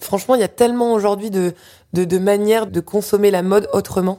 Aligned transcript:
Franchement, 0.00 0.34
il 0.34 0.40
y 0.40 0.44
a 0.44 0.48
tellement 0.48 0.92
aujourd'hui 0.92 1.30
de, 1.30 1.54
de, 1.92 2.18
manières 2.18 2.66
de 2.66 2.80
consommer 2.80 3.30
la 3.30 3.42
mode 3.42 3.68
autrement 3.72 4.18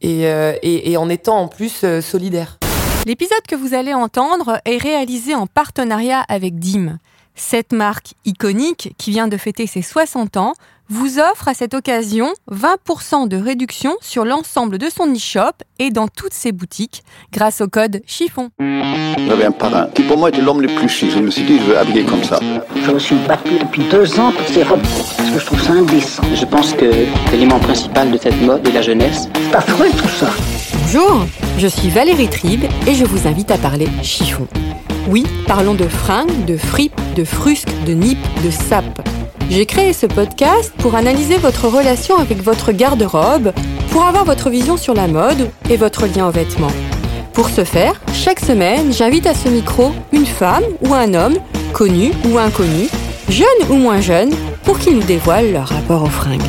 et, 0.00 0.26
euh, 0.26 0.54
en 0.96 1.08
étant 1.08 1.38
en 1.38 1.48
plus 1.48 1.82
euh, 1.82 2.00
solidaire. 2.00 2.58
L'épisode 3.06 3.42
que 3.48 3.56
vous 3.56 3.74
allez 3.74 3.92
entendre 3.92 4.60
est 4.64 4.76
réalisé 4.76 5.34
en 5.34 5.48
partenariat 5.48 6.24
avec 6.28 6.60
DIM. 6.60 6.98
Cette 7.34 7.72
marque 7.72 8.14
iconique, 8.24 8.94
qui 8.98 9.10
vient 9.10 9.26
de 9.26 9.36
fêter 9.36 9.66
ses 9.66 9.82
60 9.82 10.36
ans, 10.36 10.52
vous 10.88 11.18
offre 11.18 11.48
à 11.48 11.54
cette 11.54 11.74
occasion 11.74 12.32
20% 12.50 13.28
de 13.28 13.36
réduction 13.36 13.96
sur 14.00 14.24
l'ensemble 14.24 14.78
de 14.78 14.88
son 14.88 15.12
e-shop 15.12 15.52
et 15.78 15.90
dans 15.90 16.08
toutes 16.08 16.34
ses 16.34 16.52
boutiques 16.52 17.02
grâce 17.32 17.60
au 17.60 17.68
code 17.68 18.02
chiffon. 18.06 18.50
J'avais 18.60 19.44
un 19.44 19.52
parrain 19.52 19.88
qui 19.94 20.02
pour 20.02 20.18
moi 20.18 20.28
était 20.28 20.42
l'homme 20.42 20.60
le 20.60 20.68
plus 20.68 20.88
chic. 20.88 21.10
Je 21.10 21.18
me 21.18 21.30
suis 21.30 21.44
dit, 21.44 21.58
je 21.58 21.64
veux 21.64 21.78
habiller 21.78 22.04
comme 22.04 22.22
ça. 22.24 22.40
Je 22.84 22.90
me 22.90 22.98
suis 22.98 23.16
battu 23.26 23.58
depuis 23.58 23.84
deux 23.84 24.18
ans 24.20 24.32
pour 24.32 24.46
ces 24.48 24.62
robes 24.62 24.82
parce 25.16 25.30
que 25.30 25.38
je 25.38 25.46
trouve 25.46 25.62
ça 25.62 25.72
indécent. 25.72 26.22
Je 26.34 26.44
pense 26.44 26.72
que 26.74 26.90
l'élément 27.30 27.58
principal 27.58 28.10
de 28.10 28.18
cette 28.18 28.40
mode 28.42 28.66
est 28.68 28.72
la 28.72 28.82
jeunesse. 28.82 29.28
C'est 29.34 29.56
affreux 29.56 29.90
tout 29.96 30.08
ça. 30.08 30.28
Bonjour, 30.82 31.24
je 31.58 31.66
suis 31.66 31.88
Valérie 31.88 32.28
Tribe 32.28 32.64
et 32.86 32.94
je 32.94 33.04
vous 33.04 33.26
invite 33.26 33.50
à 33.50 33.58
parler 33.58 33.88
chiffon. 34.02 34.46
Oui, 35.08 35.24
parlons 35.46 35.74
de 35.74 35.88
fringues, 35.88 36.44
de 36.44 36.56
fripes, 36.56 37.00
de 37.16 37.24
frusques, 37.24 37.72
de 37.86 37.92
nippes, 37.92 38.18
de 38.44 38.50
sapes. 38.50 39.00
J'ai 39.54 39.66
créé 39.66 39.92
ce 39.92 40.06
podcast 40.06 40.72
pour 40.78 40.94
analyser 40.94 41.36
votre 41.36 41.68
relation 41.68 42.16
avec 42.16 42.38
votre 42.38 42.72
garde-robe, 42.72 43.52
pour 43.90 44.02
avoir 44.02 44.24
votre 44.24 44.48
vision 44.48 44.78
sur 44.78 44.94
la 44.94 45.06
mode 45.06 45.50
et 45.68 45.76
votre 45.76 46.06
lien 46.06 46.26
aux 46.26 46.30
vêtements. 46.30 46.72
Pour 47.34 47.50
ce 47.50 47.62
faire, 47.62 48.00
chaque 48.14 48.40
semaine, 48.40 48.94
j'invite 48.94 49.26
à 49.26 49.34
ce 49.34 49.50
micro 49.50 49.92
une 50.10 50.24
femme 50.24 50.64
ou 50.80 50.94
un 50.94 51.12
homme, 51.12 51.36
connu 51.74 52.12
ou 52.30 52.38
inconnu, 52.38 52.88
jeune 53.28 53.46
ou 53.68 53.74
moins 53.74 54.00
jeune, 54.00 54.30
pour 54.64 54.78
qu'ils 54.78 54.96
nous 54.96 55.04
dévoilent 55.04 55.52
leur 55.52 55.68
rapport 55.68 56.02
aux 56.02 56.06
fringues. 56.06 56.40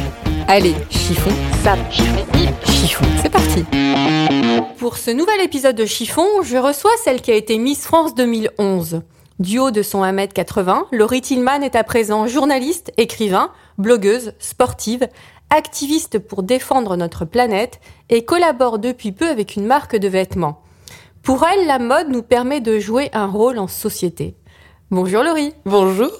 Allez, 0.47 0.73
chiffon, 0.89 1.31
sap, 1.61 1.79
chiffon, 1.91 2.25
chiffon, 2.67 3.05
c'est 3.21 3.29
parti. 3.29 3.65
Pour 4.77 4.95
ce 4.95 5.11
nouvel 5.11 5.41
épisode 5.41 5.75
de 5.75 5.85
Chiffon, 5.85 6.41
je 6.41 6.55
reçois 6.55 6.91
celle 7.03 7.19
qui 7.19 7.31
a 7.31 7.35
été 7.35 7.57
Miss 7.57 7.83
France 7.83 8.15
2011. 8.15 9.01
Du 9.43 9.59
haut 9.59 9.71
de 9.71 9.81
son 9.81 10.05
1m80, 10.05 10.85
Laurie 10.93 11.19
Tillman 11.19 11.63
est 11.63 11.75
à 11.75 11.83
présent 11.83 12.27
journaliste, 12.27 12.93
écrivain, 12.95 13.51
blogueuse, 13.77 14.31
sportive, 14.39 15.05
activiste 15.49 16.17
pour 16.17 16.43
défendre 16.43 16.95
notre 16.95 17.25
planète 17.25 17.81
et 18.09 18.23
collabore 18.23 18.79
depuis 18.79 19.11
peu 19.11 19.27
avec 19.27 19.57
une 19.57 19.65
marque 19.65 19.97
de 19.97 20.07
vêtements. 20.07 20.61
Pour 21.23 21.45
elle, 21.45 21.67
la 21.67 21.77
mode 21.77 22.07
nous 22.07 22.23
permet 22.23 22.61
de 22.61 22.79
jouer 22.79 23.09
un 23.11 23.27
rôle 23.27 23.59
en 23.59 23.67
société. 23.67 24.37
Bonjour 24.91 25.23
Laurie. 25.23 25.53
Bonjour. 25.65 26.11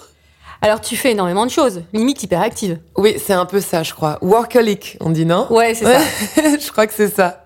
Alors 0.61 0.81
tu 0.81 0.97
fais 0.97 1.11
énormément 1.11 1.45
de 1.45 1.51
choses, 1.51 1.83
limite 1.93 2.23
hyperactive. 2.23 2.79
Oui, 2.97 3.15
c'est 3.25 3.31
un 3.31 3.45
peu 3.45 3.61
ça, 3.61 3.83
je 3.83 3.93
crois. 3.93 4.17
Workaholic, 4.21 4.97
on 4.99 5.11
dit 5.11 5.25
non? 5.25 5.47
Ouais, 5.49 5.73
c'est 5.75 5.85
ça. 5.85 6.01
je 6.59 6.71
crois 6.73 6.87
que 6.87 6.93
c'est 6.93 7.07
ça. 7.07 7.42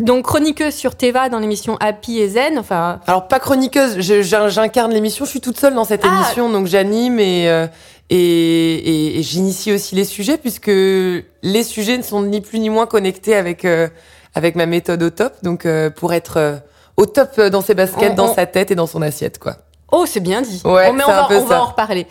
Donc 0.00 0.26
chroniqueuse 0.26 0.74
sur 0.74 0.94
Teva 0.94 1.28
dans 1.30 1.38
l'émission 1.38 1.76
Happy 1.80 2.18
et 2.18 2.28
Zen, 2.28 2.58
enfin 2.58 3.00
Alors 3.06 3.28
pas 3.28 3.38
chroniqueuse, 3.40 3.98
j'incarne 4.00 4.92
l'émission, 4.92 5.24
je 5.24 5.30
suis 5.30 5.40
toute 5.40 5.58
seule 5.58 5.74
dans 5.74 5.84
cette 5.84 6.02
Ah. 6.04 6.08
émission, 6.16 6.50
donc 6.50 6.66
j'anime 6.66 7.18
et, 7.18 7.48
euh, 7.48 7.66
et, 8.10 8.16
et, 8.18 9.18
et 9.18 9.22
j'initie 9.22 9.72
aussi 9.72 9.94
les 9.94 10.04
sujets 10.04 10.36
puisque 10.36 10.66
les 10.68 11.62
sujets 11.62 11.96
ne 11.96 12.02
sont 12.02 12.22
ni 12.22 12.40
plus 12.42 12.58
ni 12.58 12.68
moins 12.68 12.86
connectés 12.86 13.34
avec 13.34 13.64
euh, 13.64 13.88
avec 14.34 14.54
ma 14.54 14.66
méthode 14.66 15.02
au 15.02 15.08
top, 15.10 15.32
donc 15.42 15.64
euh, 15.64 15.88
pour 15.88 16.12
être 16.12 16.36
euh, 16.36 16.56
au 16.98 17.06
top 17.06 17.40
dans 17.40 17.62
ses 17.62 17.74
baskets, 17.74 18.12
On- 18.12 18.14
dans 18.16 18.30
on- 18.30 18.34
sa 18.34 18.44
tête 18.44 18.70
et 18.70 18.74
dans 18.74 18.86
son 18.86 19.00
assiette, 19.00 19.38
quoi. 19.38 19.56
Oh, 19.92 20.04
c'est 20.06 20.20
bien 20.20 20.42
dit. 20.42 20.60
Ouais, 20.64 20.88
Oh, 20.90 20.92
mais 20.92 21.04
on 21.04 21.08
va, 21.08 21.28
on 21.30 21.44
va 21.44 21.62
en 21.62 21.66
reparler. 21.66 22.06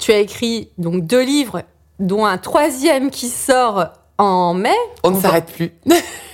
Tu 0.00 0.10
as 0.10 0.18
écrit 0.18 0.70
donc 0.78 1.06
deux 1.06 1.22
livres, 1.22 1.62
dont 2.00 2.24
un 2.24 2.38
troisième 2.38 3.10
qui 3.10 3.28
sort 3.28 3.88
en 4.18 4.54
mai. 4.54 4.70
On 5.04 5.10
ne 5.10 5.16
va- 5.16 5.22
s'arrête 5.28 5.46
plus. 5.52 5.72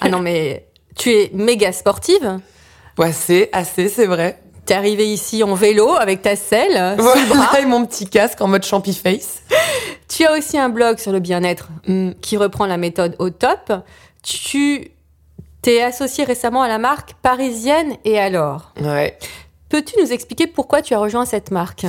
Ah 0.01 0.09
non, 0.09 0.21
mais 0.21 0.66
tu 0.97 1.11
es 1.13 1.31
méga 1.35 1.73
sportive. 1.73 2.41
ouais, 2.99 3.13
c'est 3.13 3.49
assez, 3.53 3.89
c'est 3.89 4.07
vrai. 4.07 4.41
T'es 4.65 4.75
arrivée 4.75 5.07
ici 5.07 5.45
en 5.45 5.55
vélo 5.55 5.95
avec 5.95 6.23
ta 6.23 6.35
selle 6.35 6.97
sous 6.99 7.05
le 7.05 7.29
bras. 7.29 7.47
Voilà, 7.53 7.61
et 7.61 7.67
mon 7.67 7.85
petit 7.87 8.07
casque 8.09 8.41
en 8.41 8.49
mode 8.49 8.65
champi 8.65 8.93
face. 8.95 9.43
Tu 10.09 10.25
as 10.25 10.33
aussi 10.37 10.59
un 10.59 10.69
blog 10.69 10.99
sur 10.99 11.13
le 11.13 11.21
bien-être 11.21 11.69
Mm. 11.87 12.13
qui 12.21 12.37
reprend 12.37 12.67
la 12.67 12.77
méthode 12.77 13.15
au 13.21 13.31
top. 13.31 13.73
Tu 14.25 14.91
t'es 15.63 15.83
associée 15.83 16.25
récemment 16.25 16.63
à 16.63 16.69
la 16.69 16.79
marque 16.79 17.15
parisienne 17.23 17.97
et 18.05 18.19
alors? 18.19 18.73
Ouais. 18.81 19.17
Peux-tu 19.69 19.95
nous 20.01 20.13
expliquer 20.13 20.47
pourquoi 20.49 20.83
tu 20.83 20.95
as 20.95 20.99
rejoint 20.99 21.25
cette 21.27 21.51
marque? 21.53 21.87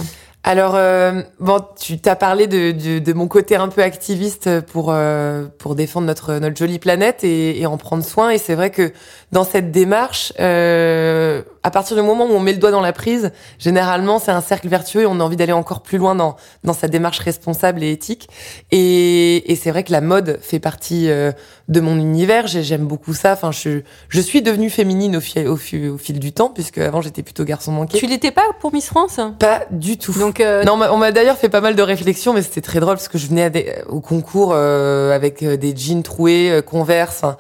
Alors, 0.49 0.75
euh, 0.75 1.23
bon, 1.41 1.59
tu 1.77 1.99
t'as 1.99 2.15
parlé 2.15 2.47
de, 2.47 2.71
de, 2.71 2.99
de 2.99 3.13
mon 3.13 3.27
côté 3.27 3.57
un 3.57 3.67
peu 3.67 3.83
activiste 3.83 4.61
pour, 4.61 4.91
euh, 4.91 5.45
pour 5.57 5.75
défendre 5.75 6.07
notre, 6.07 6.35
notre 6.35 6.55
jolie 6.55 6.79
planète 6.79 7.25
et, 7.25 7.59
et 7.59 7.65
en 7.65 7.75
prendre 7.75 8.01
soin. 8.01 8.29
Et 8.29 8.37
c'est 8.37 8.55
vrai 8.55 8.69
que 8.69 8.93
dans 9.33 9.43
cette 9.43 9.71
démarche, 9.73 10.31
euh, 10.39 11.41
à 11.63 11.69
partir 11.69 11.97
du 11.97 12.01
moment 12.01 12.23
où 12.27 12.31
on 12.31 12.39
met 12.39 12.53
le 12.53 12.59
doigt 12.59 12.71
dans 12.71 12.79
la 12.79 12.93
prise, 12.93 13.33
généralement, 13.59 14.19
c'est 14.19 14.31
un 14.31 14.39
cercle 14.39 14.69
vertueux 14.69 15.01
et 15.01 15.05
on 15.05 15.19
a 15.19 15.23
envie 15.25 15.35
d'aller 15.35 15.51
encore 15.51 15.81
plus 15.81 15.97
loin 15.97 16.15
dans, 16.15 16.37
dans 16.63 16.71
sa 16.71 16.87
démarche 16.87 17.19
responsable 17.19 17.83
et 17.83 17.91
éthique. 17.91 18.29
Et, 18.71 19.51
et 19.51 19.55
c'est 19.57 19.71
vrai 19.71 19.83
que 19.83 19.91
la 19.91 19.99
mode 19.99 20.39
fait 20.41 20.59
partie 20.59 21.09
euh, 21.09 21.33
de 21.67 21.81
mon 21.81 21.97
univers. 21.97 22.47
J'ai- 22.47 22.63
J'aime 22.63 22.85
beaucoup 22.87 23.13
ça. 23.13 23.33
Enfin, 23.33 23.51
je, 23.51 23.81
je 24.07 24.21
suis 24.21 24.41
devenue 24.41 24.69
féminine 24.69 25.17
au 25.17 25.19
fil, 25.19 25.45
au 25.45 25.57
fil, 25.57 25.89
au 25.89 25.97
fil 25.97 26.19
du 26.19 26.31
temps, 26.31 26.47
puisque 26.47 26.77
avant 26.77 27.01
j'étais 27.01 27.21
plutôt 27.21 27.43
garçon 27.43 27.73
manqué. 27.73 27.97
Tu 27.97 28.07
l'étais 28.07 28.31
pas 28.31 28.45
pour 28.61 28.71
Miss 28.71 28.85
France? 28.87 29.19
Pas 29.39 29.63
du 29.71 29.97
tout. 29.97 30.17
Donc 30.17 30.36
euh, 30.39 30.63
Non, 30.63 30.73
on 30.91 30.97
m'a- 30.97 31.11
d'ailleurs 31.11 31.37
fait 31.37 31.49
pas 31.49 31.61
mal 31.61 31.75
de 31.75 31.81
réflexions, 31.81 32.33
mais 32.33 32.41
c'était 32.41 32.61
très 32.61 32.79
drôle 32.79 32.95
parce 32.95 33.07
que 33.07 33.17
je 33.17 33.27
venais 33.27 33.43
à 33.43 33.49
des- 33.49 33.73
au 33.87 33.99
concours 34.01 34.51
euh, 34.53 35.11
avec 35.13 35.43
euh, 35.43 35.57
des 35.57 35.75
jeans 35.75 36.03
troués, 36.03 36.49
euh, 36.51 36.61
Converse, 36.61 37.17
enfin, 37.23 37.37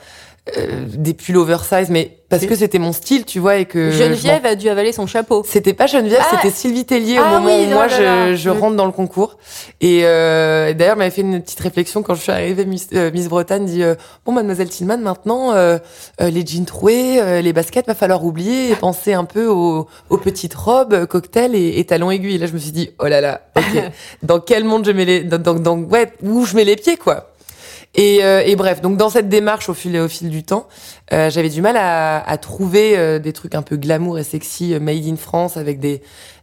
euh, 0.57 0.85
des 0.87 1.13
pulls 1.13 1.37
oversize, 1.37 1.89
mais 1.89 2.17
parce 2.29 2.45
que 2.45 2.55
c'était 2.55 2.77
mon 2.79 2.91
style, 2.91 3.23
tu 3.23 3.39
vois, 3.39 3.55
et 3.55 3.63
que 3.65 3.89
Geneviève 3.89 4.45
a 4.45 4.55
dû 4.55 4.67
avaler 4.67 4.91
son 4.91 5.07
chapeau. 5.07 5.43
C'était 5.47 5.73
pas 5.73 5.87
Geneviève, 5.87 6.19
Ah. 6.21 6.35
c'était 6.35 6.53
Sylvie 6.53 6.83
Tellier 6.83 7.19
au 7.19 7.23
Ah 7.25 7.39
moment 7.39 7.45
oui, 7.57 7.63
où 7.67 7.69
oh 7.69 7.73
moi 7.73 7.87
je, 7.87 8.35
je 8.35 8.49
rentre 8.49 8.75
dans 8.75 8.85
le 8.85 8.91
concours. 8.91 9.37
Et 9.79 10.01
euh, 10.03 10.73
d'ailleurs, 10.73 10.93
elle 10.93 10.97
m'avait 10.99 11.09
fait 11.11 11.21
une 11.21 11.41
petite 11.41 11.59
réflexion 11.61 12.03
quand 12.03 12.15
je 12.15 12.21
suis 12.23 12.31
arrivée. 12.33 12.65
Miss, 12.65 12.89
euh, 12.93 13.11
Miss 13.13 13.29
Bretagne 13.29 13.65
dit 13.65 13.81
euh, 13.81 13.95
bon, 14.25 14.33
Mademoiselle 14.33 14.67
Tillman, 14.67 14.97
maintenant 14.97 15.53
euh, 15.53 15.77
euh, 16.21 16.29
les 16.29 16.45
jeans 16.45 16.65
troués, 16.65 17.21
euh, 17.21 17.41
les 17.41 17.53
baskets, 17.53 17.87
va 17.87 17.95
falloir 17.95 18.25
oublier 18.25 18.71
et 18.71 18.75
penser 18.75 19.13
un 19.13 19.23
peu 19.25 19.47
aux, 19.47 19.87
aux 20.09 20.17
petites 20.17 20.53
robes, 20.53 21.05
cocktails 21.05 21.55
et, 21.55 21.79
et 21.79 21.85
talons 21.85 22.11
aiguilles. 22.11 22.35
Et 22.35 22.39
là, 22.39 22.47
je 22.47 22.53
me 22.53 22.59
suis 22.59 22.71
dit 22.71 22.89
oh 22.99 23.07
là 23.07 23.21
là, 23.21 23.41
ok, 23.55 23.83
dans 24.23 24.41
quel 24.41 24.65
monde 24.65 24.85
je 24.85 24.91
mets 24.91 25.05
les, 25.05 25.23
dans, 25.23 25.37
dans, 25.41 25.53
dans- 25.53 25.77
ouais, 25.79 26.11
où 26.23 26.45
je 26.45 26.57
mets 26.57 26.65
les 26.65 26.75
pieds 26.75 26.97
quoi? 26.97 27.31
Et, 27.95 28.23
euh, 28.23 28.43
et 28.45 28.55
bref, 28.55 28.81
donc 28.81 28.97
dans 28.97 29.09
cette 29.09 29.27
démarche 29.27 29.69
au 29.69 29.73
fil 29.73 29.97
au 29.97 30.07
fil 30.07 30.29
du 30.29 30.43
temps, 30.43 30.67
euh, 31.13 31.29
j'avais 31.31 31.49
du 31.49 31.61
mal 31.61 31.77
à, 31.77 32.19
à 32.19 32.37
trouver 32.37 32.95
euh, 32.97 33.17
des 33.17 33.33
trucs 33.33 33.55
un 33.55 33.63
peu 33.63 33.75
glamour 33.75 34.19
et 34.19 34.23
sexy 34.23 34.73
euh, 34.73 34.79
made 34.79 35.05
in 35.07 35.15
France 35.15 35.57
avec 35.57 35.79
des 35.79 36.01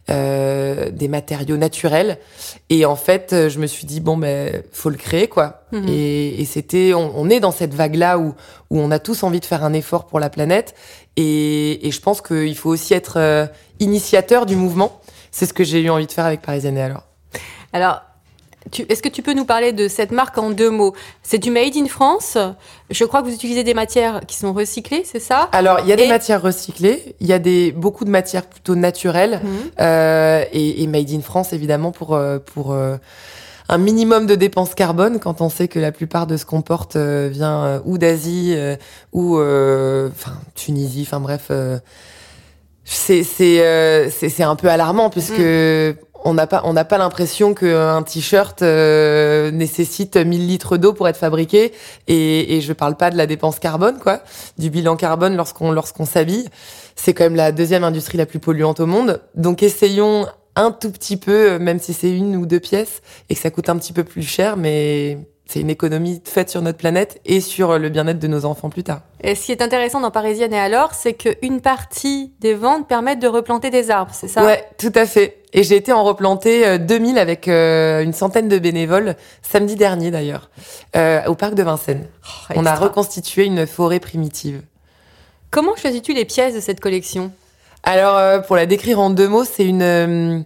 euh, 0.09 0.91
des 0.91 1.07
matériaux 1.07 1.57
naturels. 1.57 2.17
Et 2.69 2.85
en 2.85 2.95
fait, 2.95 3.31
euh, 3.31 3.49
je 3.49 3.59
me 3.59 3.67
suis 3.67 3.85
dit 3.85 4.01
bon 4.01 4.17
ben 4.17 4.63
faut 4.71 4.89
le 4.89 4.97
créer 4.97 5.27
quoi. 5.27 5.61
Mhm. 5.71 5.87
Et, 5.87 6.41
et 6.41 6.45
c'était 6.45 6.93
on, 6.93 7.13
on 7.15 7.29
est 7.29 7.39
dans 7.39 7.51
cette 7.51 7.73
vague 7.73 7.95
là 7.95 8.17
où 8.17 8.33
où 8.69 8.79
on 8.79 8.91
a 8.91 8.99
tous 8.99 9.23
envie 9.23 9.39
de 9.39 9.45
faire 9.45 9.63
un 9.63 9.73
effort 9.73 10.05
pour 10.07 10.19
la 10.19 10.29
planète. 10.29 10.75
Et, 11.15 11.87
et 11.87 11.91
je 11.91 12.01
pense 12.01 12.21
qu'il 12.21 12.57
faut 12.57 12.69
aussi 12.69 12.93
être 12.93 13.17
euh, 13.17 13.47
initiateur 13.79 14.45
du 14.45 14.55
mouvement. 14.57 14.99
C'est 15.31 15.45
ce 15.45 15.53
que 15.53 15.63
j'ai 15.63 15.79
eu 15.81 15.89
envie 15.89 16.07
de 16.07 16.11
faire 16.11 16.25
avec 16.25 16.41
Parisienne 16.41 16.77
et 16.77 16.81
alors. 16.81 17.03
Alors, 17.71 18.01
est-ce 18.89 19.01
que 19.01 19.09
tu 19.09 19.21
peux 19.21 19.33
nous 19.33 19.45
parler 19.45 19.71
de 19.73 19.87
cette 19.87 20.11
marque 20.11 20.37
en 20.37 20.49
deux 20.49 20.69
mots? 20.69 20.93
C'est 21.23 21.37
du 21.37 21.51
Made 21.51 21.75
in 21.75 21.85
France. 21.87 22.37
Je 22.89 23.05
crois 23.05 23.21
que 23.21 23.27
vous 23.27 23.33
utilisez 23.33 23.63
des 23.63 23.73
matières 23.73 24.21
qui 24.27 24.35
sont 24.37 24.53
recyclées, 24.53 25.03
c'est 25.05 25.19
ça? 25.19 25.49
Alors, 25.51 25.79
il 25.81 25.87
y 25.87 25.93
a 25.93 25.95
des 25.95 26.07
matières 26.07 26.41
recyclées, 26.41 27.15
il 27.19 27.27
y 27.27 27.33
a 27.33 27.39
des 27.39 27.71
beaucoup 27.71 28.05
de 28.05 28.09
matières 28.09 28.45
plutôt 28.45 28.75
naturelles 28.75 29.39
Mhm. 29.43 29.49
euh, 29.81 30.43
et, 30.51 30.83
et 30.83 30.87
made 30.87 31.11
in 31.11 31.21
France 31.21 31.53
évidemment 31.53 31.91
pour 31.91 32.15
euh, 32.15 32.39
pour 32.39 32.73
euh, 32.73 32.97
un 33.69 33.77
minimum 33.79 34.27
de 34.27 34.35
dépenses 34.35 34.75
carbone 34.75 35.19
quand 35.19 35.41
on 35.41 35.49
sait 35.49 35.67
que 35.67 35.79
la 35.79 35.91
plupart 35.91 36.27
de 36.27 36.37
ce 36.37 36.45
qu'on 36.45 36.61
porte 36.61 36.95
euh, 36.95 37.29
vient 37.31 37.63
euh, 37.65 37.79
ou 37.85 37.97
d'Asie 37.97 38.55
ou 39.13 39.37
euh, 39.37 40.09
enfin 40.11 40.33
Tunisie, 40.55 41.03
enfin 41.07 41.19
bref. 41.19 41.47
euh, 41.51 41.79
c'est 42.83 43.23
c'est 43.23 43.61
euh, 43.61 44.09
c'est 44.11 44.29
c'est 44.29 44.43
un 44.43 44.55
peu 44.55 44.69
alarmant 44.69 45.09
puisque 45.09 45.41
on 46.25 46.33
n'a 46.33 46.47
pas 46.47 46.61
on 46.65 46.73
n'a 46.73 46.83
pas 46.83 46.97
l'impression 46.97 47.53
qu'un 47.53 48.01
t-shirt 48.01 48.61
euh, 48.63 49.51
nécessite 49.51 50.17
1000 50.17 50.47
litres 50.47 50.77
d'eau 50.77 50.91
pour 50.91 51.07
être 51.07 51.17
fabriqué 51.17 51.71
et 52.07 52.57
et 52.57 52.61
je 52.61 52.73
parle 52.73 52.97
pas 52.97 53.11
de 53.11 53.15
la 53.17 53.27
dépense 53.27 53.59
carbone 53.59 53.99
quoi, 53.99 54.21
du 54.57 54.69
bilan 54.69 54.97
carbone 54.97 55.37
lorsqu'on 55.37 55.71
lorsqu'on 55.71 56.05
s'habille. 56.05 56.49
C'est 56.95 57.13
quand 57.13 57.25
même 57.25 57.35
la 57.35 57.51
deuxième 57.51 57.83
industrie 57.83 58.17
la 58.17 58.25
plus 58.25 58.39
polluante 58.39 58.79
au 58.79 58.87
monde. 58.87 59.21
Donc 59.35 59.61
essayons 59.63 60.25
un 60.55 60.71
tout 60.71 60.91
petit 60.91 61.17
peu 61.17 61.51
euh, 61.51 61.59
même 61.59 61.79
si 61.79 61.93
c'est 61.93 62.11
une 62.11 62.35
ou 62.35 62.45
deux 62.45 62.59
pièces 62.59 63.01
et 63.29 63.35
que 63.35 63.41
ça 63.41 63.51
coûte 63.51 63.69
un 63.69 63.77
petit 63.77 63.93
peu 63.93 64.03
plus 64.03 64.23
cher 64.23 64.57
mais 64.57 65.19
c'est 65.47 65.59
une 65.61 65.69
économie 65.69 66.21
faite 66.25 66.49
sur 66.49 66.61
notre 66.61 66.77
planète 66.77 67.21
et 67.25 67.39
sur 67.39 67.77
le 67.77 67.89
bien-être 67.89 68.19
de 68.19 68.27
nos 68.27 68.45
enfants 68.45 68.69
plus 68.69 68.83
tard. 68.83 69.01
Et 69.21 69.35
ce 69.35 69.45
qui 69.45 69.51
est 69.51 69.61
intéressant 69.61 70.01
dans 70.01 70.11
Parisienne 70.11 70.53
et 70.53 70.59
alors, 70.59 70.93
c'est 70.93 71.13
qu'une 71.13 71.61
partie 71.61 72.33
des 72.39 72.53
ventes 72.53 72.87
permettent 72.87 73.19
de 73.19 73.27
replanter 73.27 73.69
des 73.69 73.91
arbres, 73.91 74.11
c'est 74.13 74.27
ça? 74.27 74.43
Ouais, 74.43 74.65
tout 74.77 74.91
à 74.95 75.05
fait. 75.05 75.43
Et 75.53 75.63
j'ai 75.63 75.75
été 75.75 75.93
en 75.93 76.03
replanter 76.03 76.67
euh, 76.67 76.77
2000 76.77 77.17
avec 77.17 77.47
euh, 77.47 78.01
une 78.03 78.13
centaine 78.13 78.47
de 78.47 78.59
bénévoles, 78.59 79.15
samedi 79.41 79.75
dernier 79.75 80.11
d'ailleurs, 80.11 80.49
euh, 80.95 81.23
au 81.27 81.35
parc 81.35 81.53
de 81.55 81.63
Vincennes. 81.63 82.07
On 82.55 82.65
a 82.65 82.75
reconstitué 82.75 83.45
une 83.45 83.65
forêt 83.65 83.99
primitive. 83.99 84.61
Comment 85.51 85.75
choisis-tu 85.75 86.13
les 86.13 86.25
pièces 86.25 86.55
de 86.55 86.59
cette 86.59 86.81
collection? 86.81 87.31
Alors, 87.83 88.17
euh, 88.17 88.39
pour 88.39 88.55
la 88.55 88.65
décrire 88.65 88.99
en 88.99 89.09
deux 89.09 89.27
mots, 89.27 89.45
c'est 89.45 89.65
une... 89.65 90.43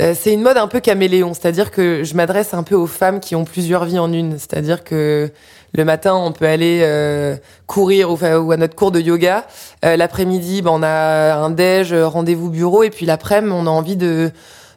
euh, 0.00 0.14
c'est 0.18 0.32
une 0.32 0.42
mode 0.42 0.56
un 0.56 0.68
peu 0.68 0.80
caméléon, 0.80 1.34
c'est-à-dire 1.34 1.70
que 1.70 2.04
je 2.04 2.14
m'adresse 2.14 2.54
un 2.54 2.62
peu 2.62 2.74
aux 2.76 2.86
femmes 2.86 3.20
qui 3.20 3.34
ont 3.34 3.44
plusieurs 3.44 3.84
vies 3.84 3.98
en 3.98 4.12
une. 4.12 4.38
C'est-à-dire 4.38 4.84
que 4.84 5.30
le 5.74 5.84
matin, 5.84 6.14
on 6.14 6.32
peut 6.32 6.46
aller 6.46 6.80
euh, 6.82 7.36
courir 7.66 8.10
ou, 8.10 8.52
à 8.52 8.56
notre 8.56 8.74
cours 8.74 8.90
de 8.90 9.00
yoga. 9.00 9.46
Euh, 9.84 9.96
L'après-midi, 9.96 10.62
ben, 10.62 10.70
on 10.72 10.82
a 10.82 11.34
un 11.34 11.50
déj, 11.50 11.92
euh, 11.92 12.06
rendez-vous 12.06 12.48
bureau, 12.50 12.82
et 12.82 12.90
puis 12.90 13.06
l'après-midi, 13.06 13.52
on 13.54 13.66
a 13.66 13.70
envie 13.70 13.96
de 13.96 14.30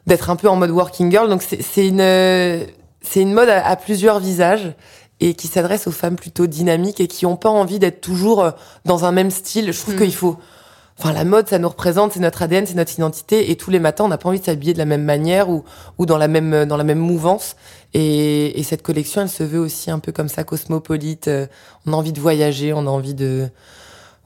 d'être 0.06 0.30
un 0.30 0.36
peu 0.36 0.48
en 0.48 0.56
mode 0.56 0.70
working 0.70 1.10
girl. 1.12 1.28
Donc 1.28 1.42
c'est 1.42 1.86
une 1.86 2.00
euh, 2.00 2.64
c'est 3.02 3.20
une 3.20 3.32
mode 3.32 3.48
à, 3.48 3.64
à 3.66 3.76
plusieurs 3.76 4.18
visages 4.18 4.74
et 5.20 5.34
qui 5.34 5.46
s'adresse 5.46 5.86
aux 5.86 5.92
femmes 5.92 6.16
plutôt 6.16 6.48
dynamiques 6.48 7.00
et 7.00 7.06
qui 7.06 7.24
ont 7.26 7.36
pas 7.36 7.50
envie 7.50 7.78
d'être 7.78 8.00
toujours 8.00 8.42
euh, 8.42 8.50
dans 8.84 9.04
un 9.04 9.12
même 9.12 9.30
style. 9.30 9.72
Je 9.72 9.80
trouve 9.80 9.94
Mm. 9.94 9.98
qu'il 9.98 10.14
faut 10.14 10.36
Enfin, 10.98 11.12
la 11.12 11.24
mode, 11.24 11.48
ça 11.48 11.58
nous 11.58 11.68
représente, 11.68 12.12
c'est 12.12 12.20
notre 12.20 12.42
ADN, 12.42 12.66
c'est 12.66 12.74
notre 12.76 12.92
identité, 12.94 13.50
et 13.50 13.56
tous 13.56 13.70
les 13.70 13.78
matins, 13.80 14.04
on 14.04 14.08
n'a 14.08 14.18
pas 14.18 14.28
envie 14.28 14.38
de 14.40 14.44
s'habiller 14.44 14.72
de 14.74 14.78
la 14.78 14.84
même 14.84 15.02
manière 15.04 15.48
ou, 15.50 15.64
ou 15.98 16.06
dans 16.06 16.18
la 16.18 16.28
même 16.28 16.64
dans 16.66 16.76
la 16.76 16.84
même 16.84 16.98
mouvance. 16.98 17.56
Et, 17.94 18.58
et 18.58 18.62
cette 18.62 18.82
collection, 18.82 19.22
elle 19.22 19.28
se 19.28 19.42
veut 19.42 19.58
aussi 19.58 19.90
un 19.90 19.98
peu 19.98 20.12
comme 20.12 20.28
ça, 20.28 20.44
cosmopolite. 20.44 21.28
Euh, 21.28 21.46
On 21.86 21.92
a 21.92 21.96
envie 21.96 22.12
de 22.12 22.20
voyager, 22.20 22.72
on 22.72 22.80
a 22.86 22.90
envie 22.90 23.14
de, 23.14 23.48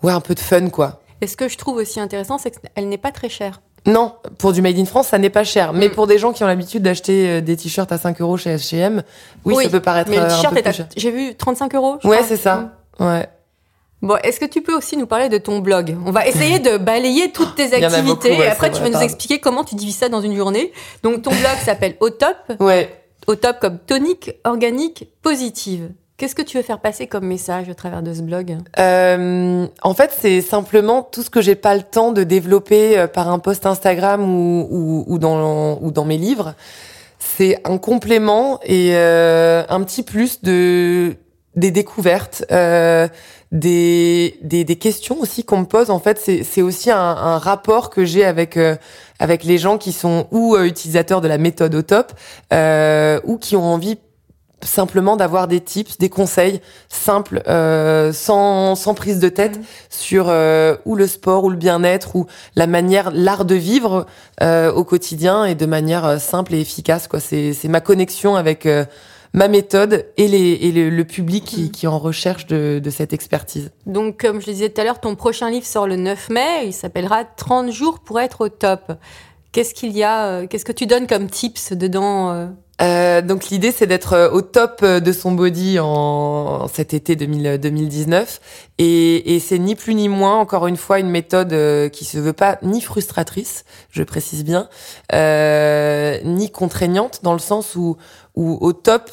ouais, 0.03 0.13
un 0.13 0.21
peu 0.21 0.35
de 0.35 0.41
fun, 0.41 0.69
quoi. 0.71 1.01
Et 1.23 1.27
ce 1.27 1.37
que 1.37 1.49
je 1.49 1.57
trouve 1.57 1.77
aussi 1.77 1.99
intéressant, 2.01 2.37
c'est 2.37 2.51
qu'elle 2.51 2.89
n'est 2.89 2.99
pas 2.99 3.13
très 3.13 3.29
chère. 3.31 3.61
Non, 3.87 4.15
pour 4.39 4.53
du 4.53 4.61
Made 4.63 4.77
in 4.79 4.85
France, 4.85 5.07
ça 5.09 5.19
n'est 5.19 5.31
pas 5.31 5.45
cher. 5.45 5.73
Mais 5.73 5.89
Mm. 5.89 5.93
pour 5.93 6.07
des 6.09 6.19
gens 6.19 6.33
qui 6.33 6.43
ont 6.43 6.49
l'habitude 6.49 6.83
d'acheter 6.83 7.29
euh, 7.31 7.41
des 7.41 7.57
t-shirts 7.57 7.91
à 7.93 7.99
5 7.99 8.21
euros 8.21 8.37
chez 8.37 8.55
H&M, 8.55 9.03
oui, 9.45 9.55
Oui, 9.57 9.65
ça 9.65 9.71
peut 9.71 9.81
paraître 9.81 10.11
Mais 10.11 10.19
euh, 10.19 10.27
le 10.27 10.27
un 10.27 10.35
t-shirt 10.37 10.53
peu 10.53 10.59
est 10.59 10.67
à, 10.67 10.71
plus 10.71 10.77
cher. 10.77 10.89
j'ai 10.97 11.11
vu 11.13 11.37
35 11.37 11.75
euros. 11.77 11.97
je 12.03 12.09
Ouais, 12.09 12.23
c'est 12.27 12.37
ça. 12.37 12.73
Ouais. 12.99 13.29
Bon, 14.03 14.17
est-ce 14.23 14.39
que 14.39 14.45
tu 14.45 14.61
peux 14.61 14.75
aussi 14.77 14.97
nous 14.97 15.07
parler 15.07 15.29
de 15.29 15.39
ton 15.39 15.61
blog? 15.61 15.97
On 16.05 16.11
va 16.11 16.27
essayer 16.27 16.59
de 16.59 16.77
balayer 16.77 17.33
toutes 17.33 17.55
tes 17.55 17.73
activités 17.73 18.03
beaucoup, 18.03 18.29
ouais, 18.29 18.47
et 18.47 18.49
après 18.49 18.71
tu 18.71 18.83
vas 18.83 18.91
nous 18.91 19.01
expliquer 19.01 19.39
comment 19.39 19.65
tu 19.65 19.75
divises 19.75 19.97
ça 19.97 20.09
dans 20.09 20.21
une 20.21 20.37
journée. 20.37 20.73
Donc 21.03 21.23
ton 21.23 21.31
blog 21.31 21.57
s'appelle 21.65 21.97
Au 22.01 22.11
Top, 22.11 22.37
Ouais. 22.61 22.91
Au 23.27 23.35
Top 23.35 23.59
comme 23.61 23.79
tonique, 23.79 24.33
organique, 24.45 25.09
positive. 25.23 25.91
Qu'est-ce 26.19 26.35
que 26.35 26.43
tu 26.43 26.57
veux 26.57 26.63
faire 26.63 26.81
passer 26.81 27.07
comme 27.07 27.27
message 27.27 27.69
au 27.69 27.75
travers 27.75 28.03
de 28.03 28.15
ce 28.15 28.23
blog? 28.23 28.57
Euh, 28.79 29.67
en 29.83 29.95
fait, 29.95 30.17
c'est 30.19 30.41
simplement 30.41 31.03
tout 31.03 31.23
ce 31.23 31.29
que 31.29 31.43
j'ai 31.43 31.57
pas 31.57 31.75
le 31.75 31.83
temps 31.83 32.13
de 32.13 32.23
développer 32.23 32.99
euh, 32.99 33.07
par 33.07 33.29
un 33.29 33.39
post 33.39 33.67
Instagram 33.67 34.23
ou, 34.23 34.67
ou, 34.71 35.05
ou 35.09 35.19
dans, 35.19 35.79
ou 35.83 35.91
dans 35.91 36.05
mes 36.07 36.17
livres. 36.17 36.55
C'est 37.19 37.59
un 37.65 37.77
complément 37.77 38.61
et 38.63 38.91
euh, 38.95 39.65
un 39.69 39.83
petit 39.83 40.03
plus 40.03 40.43
de 40.43 41.17
des 41.57 41.71
découvertes, 41.71 42.45
euh, 42.53 43.09
des, 43.53 44.39
des 44.43 44.65
des 44.65 44.77
questions 44.77 45.19
aussi 45.21 45.45
qu'on 45.45 45.61
me 45.61 45.67
pose. 45.67 45.91
En 45.91 45.99
fait, 45.99 46.19
c'est 46.23 46.43
c'est 46.45 46.63
aussi 46.63 46.91
un, 46.91 46.99
un 46.99 47.39
rapport 47.39 47.91
que 47.91 48.05
j'ai 48.05 48.25
avec 48.25 48.57
euh, 48.57 48.77
avec 49.19 49.45
les 49.45 49.59
gens 49.59 49.79
qui 49.79 49.93
sont 49.93 50.27
ou 50.31 50.57
euh, 50.57 50.65
utilisateurs 50.67 51.21
de 51.21 51.29
la 51.29 51.39
méthode 51.39 51.75
au 51.75 51.83
top 51.83 52.13
euh, 52.53 53.21
ou 53.25 53.39
qui 53.39 53.57
ont 53.57 53.65
envie 53.65 53.99
simplement 54.63 55.17
d'avoir 55.17 55.49
des 55.49 55.61
tips, 55.61 55.99
des 55.99 56.09
conseils 56.09 56.61
simples, 56.89 57.43
euh, 57.47 58.13
sans, 58.13 58.75
sans 58.75 58.95
prise 58.95 59.21
de 59.21 59.29
tête 59.29 59.61
sur 59.91 60.27
euh, 60.29 60.77
ou 60.87 60.97
le 60.97 61.07
sport 61.07 61.45
ou 61.45 61.51
le 61.51 61.57
bien-être 61.57 62.17
ou 62.17 62.27
la 62.57 62.67
manière, 62.67 63.11
l'art 63.13 63.45
de 63.45 63.55
vivre 63.55 64.07
euh, 64.43 64.73
au 64.73 64.83
quotidien 64.83 65.45
et 65.45 65.55
de 65.55 65.67
manière 65.67 66.05
euh, 66.07 66.19
simple 66.19 66.55
et 66.55 66.61
efficace. 66.61 67.07
Quoi, 67.07 67.21
c'est 67.21 67.53
c'est 67.53 67.69
ma 67.69 67.81
connexion 67.81 68.35
avec 68.35 68.65
euh, 68.65 68.87
ma 69.37 69.47
méthode 69.47 70.07
et 70.17 70.27
les 70.27 70.59
et 70.63 70.73
le, 70.73 70.91
le 70.91 71.05
public 71.05 71.45
qui, 71.45 71.71
qui 71.71 71.87
est 71.87 71.89
en 71.89 72.01
recherche 72.01 72.47
de, 72.47 72.81
de 72.83 72.91
cette 72.91 73.13
expertise. 73.13 73.71
Donc 73.85 74.19
comme 74.21 74.41
je 74.41 74.49
le 74.49 74.55
disais 74.55 74.71
tout 74.71 74.81
à 74.81 74.85
l'heure, 74.85 75.01
ton 75.01 75.15
prochain 75.15 75.51
livre 75.51 75.67
sort 75.67 75.87
le 75.87 75.97
9 75.97 76.31
mai, 76.31 76.67
il 76.67 76.73
s'appellera 76.73 77.25
30 77.25 77.71
jours 77.71 78.01
pour 78.01 78.19
être 78.19 78.41
au 78.41 78.49
top. 78.49 78.93
Qu'est-ce 79.53 79.75
qu'il 79.75 79.97
y 79.97 80.03
a 80.03 80.27
euh, 80.27 80.47
Qu'est-ce 80.49 80.65
que 80.65 80.73
tu 80.73 80.87
donnes 80.87 81.07
comme 81.07 81.29
tips 81.31 81.73
dedans 81.73 82.33
euh 82.33 82.47
Euh, 82.83 83.23
donc 83.23 83.49
l'idée 83.49 83.73
c'est 83.73 83.87
d'être 83.87 84.13
euh, 84.13 84.31
au 84.31 84.43
top 84.43 84.85
de 84.85 85.13
son 85.13 85.33
body 85.33 85.79
en 85.81 86.69
cet 86.69 86.93
été 86.93 87.17
2000 87.17 87.59
2019 87.59 88.39
et, 88.77 89.35
et 89.35 89.41
c'est 89.41 89.59
ni 89.59 89.75
plus 89.75 89.95
ni 89.95 90.11
moins 90.11 90.37
encore 90.37 90.67
une 90.67 90.77
fois 90.77 90.99
une 90.99 91.09
méthode 91.09 91.55
qui 91.91 92.05
se 92.05 92.19
veut 92.19 92.35
pas 92.35 92.59
ni 92.61 92.83
frustratrice, 92.83 93.65
je 93.89 94.03
précise 94.03 94.45
bien, 94.45 94.69
euh, 95.15 96.19
ni 96.25 96.51
contraignante 96.51 97.21
dans 97.23 97.33
le 97.33 97.39
sens 97.39 97.77
où 97.77 97.97
où 98.35 98.59
au 98.61 98.75
top 98.75 99.11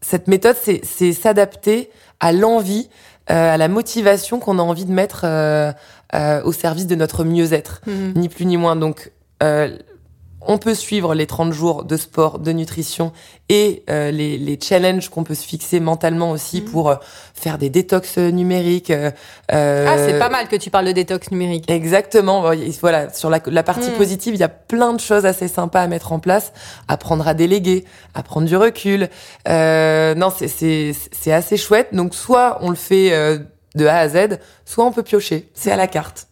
cette 0.00 0.28
méthode 0.28 0.56
c'est 0.56 1.12
s'adapter 1.12 1.90
à 2.20 2.32
l'envie, 2.32 2.88
euh, 3.30 3.54
à 3.54 3.56
la 3.56 3.68
motivation 3.68 4.38
qu'on 4.38 4.58
a 4.58 4.62
envie 4.62 4.84
de 4.84 4.92
mettre 4.92 5.22
euh, 5.24 5.72
euh, 6.14 6.42
au 6.42 6.52
service 6.52 6.86
de 6.86 6.94
notre 6.94 7.24
mieux-être 7.24 7.82
ni 7.86 8.28
plus 8.28 8.46
ni 8.46 8.56
moins. 8.56 8.76
Donc, 8.76 9.12
euh, 9.42 9.76
on 10.50 10.58
peut 10.58 10.74
suivre 10.74 11.14
les 11.14 11.26
30 11.26 11.52
jours 11.52 11.84
de 11.84 11.96
sport, 11.96 12.38
de 12.38 12.50
nutrition 12.52 13.12
et 13.50 13.84
euh, 13.90 14.10
les, 14.10 14.38
les 14.38 14.58
challenges 14.60 15.08
qu'on 15.10 15.22
peut 15.22 15.34
se 15.34 15.46
fixer 15.46 15.78
mentalement 15.78 16.30
aussi 16.30 16.62
pour 16.62 16.88
euh, 16.90 16.96
faire 17.34 17.58
des 17.58 17.70
détox 17.70 18.16
euh, 18.18 18.30
numériques. 18.30 18.90
euh, 18.90 19.10
Ah, 19.50 19.96
c'est 19.98 20.14
euh, 20.14 20.18
pas 20.18 20.30
mal 20.30 20.48
que 20.48 20.56
tu 20.56 20.70
parles 20.70 20.86
de 20.86 20.92
détox 20.92 21.30
numérique. 21.30 21.70
Exactement. 21.70 22.42
Voilà, 22.80 23.12
sur 23.12 23.30
la, 23.30 23.40
la 23.46 23.62
partie 23.62 23.90
Mm. 23.90 23.94
positive, 23.98 24.34
il 24.34 24.40
y 24.40 24.44
a 24.44 24.48
plein 24.48 24.94
de 24.94 25.00
choses 25.00 25.24
assez 25.26 25.48
sympas 25.48 25.82
à 25.82 25.86
mettre 25.86 26.12
en 26.12 26.18
place, 26.18 26.52
apprendre 26.88 27.28
à 27.28 27.34
déléguer, 27.34 27.84
à 28.14 28.22
prendre 28.22 28.46
du 28.48 28.56
recul. 28.56 29.08
Euh, 29.48 30.14
non, 30.14 30.30
c'est 30.36 30.48
c'est 30.48 30.92
c'est 31.12 31.32
assez 31.32 31.56
chouette. 31.56 31.88
Donc 31.94 32.14
soit 32.14 32.58
on 32.62 32.70
le 32.70 32.76
fait 32.76 33.12
euh, 33.12 33.38
de 33.74 33.86
A 33.86 33.98
à 33.98 34.08
Z, 34.08 34.38
soit 34.64 34.84
on 34.84 34.92
peut 34.92 35.02
piocher. 35.02 35.48
C'est 35.54 35.70
à 35.70 35.76
la 35.76 35.86
carte. 35.86 36.26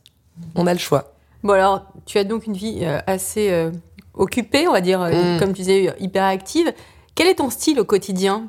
On 0.55 0.67
a 0.67 0.73
le 0.73 0.79
choix. 0.79 1.12
Bon 1.43 1.52
alors, 1.52 1.85
tu 2.07 2.19
as 2.19 2.25
donc 2.25 2.47
une 2.47 2.55
vie 2.55 2.81
euh, 2.83 2.99
assez 3.07 3.50
euh, 3.50 3.71
occupée, 4.16 4.66
on 4.68 4.73
va 4.73 4.80
dire, 4.80 5.00
euh, 5.02 5.37
Mm. 5.37 5.38
comme 5.40 5.49
tu 5.52 5.62
disais, 5.62 5.94
hyper 6.00 6.25
active. 6.25 6.73
Quel 7.14 7.26
est 7.28 7.37
ton 7.37 7.50
style 7.50 7.78
au 7.80 7.85
quotidien? 7.85 8.44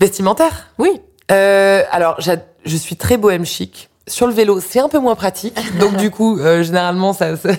Vestimentaire? 0.00 0.68
Oui. 0.78 1.00
Euh, 1.30 1.82
alors, 1.90 2.18
je 2.20 2.76
suis 2.76 2.96
très 2.96 3.16
bohème 3.16 3.44
chic. 3.46 3.88
Sur 4.08 4.26
le 4.26 4.32
vélo, 4.32 4.58
c'est 4.60 4.80
un 4.80 4.88
peu 4.88 4.98
moins 4.98 5.14
pratique. 5.14 5.56
Donc, 5.78 5.96
du 5.96 6.10
coup, 6.10 6.36
euh, 6.40 6.64
généralement, 6.64 7.12
ça, 7.12 7.36
ça, 7.36 7.50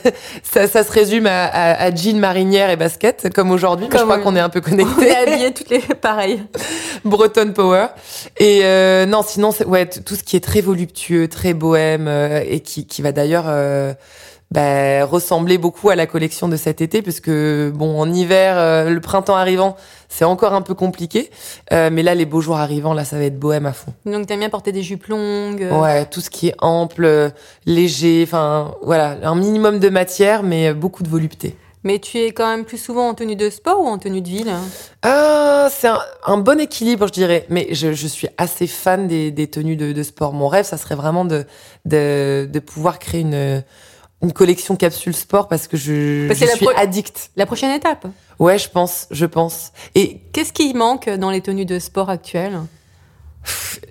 ça, 0.44 0.68
ça 0.68 0.84
se 0.84 0.92
résume 0.92 1.26
à, 1.26 1.46
à, 1.46 1.84
à 1.86 1.96
jean, 1.96 2.20
marinière 2.20 2.70
et 2.70 2.76
basket, 2.76 3.34
comme 3.34 3.50
aujourd'hui. 3.50 3.88
Je 3.90 3.98
crois 3.98 4.18
on- 4.18 4.22
qu'on 4.22 4.36
est 4.36 4.42
un 4.42 4.50
peu 4.50 4.62
On 4.68 4.78
est 4.78 4.84
connectés. 4.84 5.16
habillés 5.16 5.54
toutes 5.54 5.70
les 5.70 5.80
pareilles. 6.02 6.44
Breton 7.06 7.54
Power. 7.56 7.88
Et 8.38 8.60
euh, 8.66 9.06
non, 9.06 9.22
sinon, 9.26 9.52
ouais, 9.68 9.86
tout 9.88 10.16
ce 10.16 10.24
qui 10.24 10.36
est 10.36 10.44
très 10.44 10.60
voluptueux, 10.60 11.30
très 11.30 11.54
bohème, 11.54 12.10
et 12.46 12.60
qui, 12.60 12.86
qui 12.88 13.02
va 13.02 13.14
d'ailleurs 13.14 13.46
bah, 14.54 15.06
ressembler 15.06 15.58
beaucoup 15.58 15.90
à 15.90 15.96
la 15.96 16.06
collection 16.06 16.48
de 16.48 16.56
cet 16.58 16.80
été, 16.80 17.02
puisque 17.02 17.30
bon, 17.30 18.00
en 18.00 18.12
hiver, 18.14 18.56
euh, 18.58 18.90
le 18.92 19.02
printemps 19.02 19.36
arrivant, 19.36 19.76
c'est 20.10 20.26
encore 20.26 20.54
un 20.54 20.62
peu 20.62 20.76
compliqué. 20.76 21.32
Euh, 21.72 21.90
mais 21.92 22.04
là, 22.04 22.14
les 22.14 22.26
beaux 22.26 22.40
jours 22.42 22.58
arrivant, 22.58 22.94
là, 22.94 23.04
ça 23.04 23.18
va 23.18 23.24
être 23.24 23.40
bohème 23.40 23.66
à 23.66 23.74
fond. 23.74 23.94
Donc 24.06 24.28
t'aimes 24.28 24.40
bien 24.40 24.50
porter 24.50 24.72
des 24.72 24.84
jupes 24.84 25.08
longues. 25.08 25.64
euh, 25.64 25.82
Ouais, 25.82 26.06
tout 26.06 26.22
ce 26.22 26.30
qui 26.30 26.50
est 26.50 26.56
ample, 26.60 27.04
euh, 27.06 27.30
léger, 27.66 28.22
enfin 28.28 28.76
voilà, 28.84 29.18
un 29.24 29.36
minimum 29.36 29.80
de 29.80 29.90
matière, 29.90 30.44
mais 30.44 30.74
beaucoup 30.74 31.02
de 31.02 31.10
volupté. 31.10 31.56
Mais 31.86 32.00
tu 32.00 32.18
es 32.20 32.32
quand 32.32 32.48
même 32.48 32.64
plus 32.64 32.78
souvent 32.78 33.10
en 33.10 33.14
tenue 33.14 33.36
de 33.36 33.50
sport 33.50 33.82
ou 33.82 33.88
en 33.88 33.98
tenue 33.98 34.22
de 34.22 34.30
ville 34.30 34.54
Ah, 35.02 35.68
c'est 35.70 35.90
un, 35.90 36.00
un 36.26 36.38
bon 36.38 36.60
équilibre, 36.62 37.08
je 37.08 37.12
dirais. 37.12 37.46
Mais 37.50 37.68
je, 37.72 37.92
je 37.92 38.08
suis 38.08 38.30
assez 38.38 38.68
fan 38.68 39.08
des, 39.08 39.32
des 39.32 39.48
tenues 39.48 39.76
de, 39.76 39.92
de 39.92 40.04
sport. 40.04 40.32
Mon 40.32 40.48
rêve, 40.48 40.64
ça 40.66 40.78
serait 40.78 40.96
vraiment 40.96 41.26
de, 41.26 41.44
de, 41.86 42.48
de 42.50 42.60
pouvoir 42.60 43.00
créer 43.00 43.22
une, 43.22 43.64
une 44.24 44.32
collection 44.34 44.76
capsule 44.76 45.16
sport 45.16 45.48
parce 45.48 45.68
que 45.68 45.78
je, 45.78 46.28
Bah, 46.30 46.34
je 46.34 46.46
suis 46.46 46.68
addict. 46.78 47.30
La 47.36 47.46
prochaine 47.46 47.72
étape. 47.72 48.08
Ouais, 48.40 48.58
je 48.58 48.70
pense, 48.70 49.08
je 49.12 49.26
pense. 49.26 49.72
Et 49.96 50.22
Qu'est-ce 50.32 50.54
qui 50.54 50.74
manque 50.74 51.10
dans 51.10 51.30
les 51.30 51.42
tenues 51.42 51.66
de 51.66 51.78
sport 51.80 52.10
actuelles? 52.10 52.60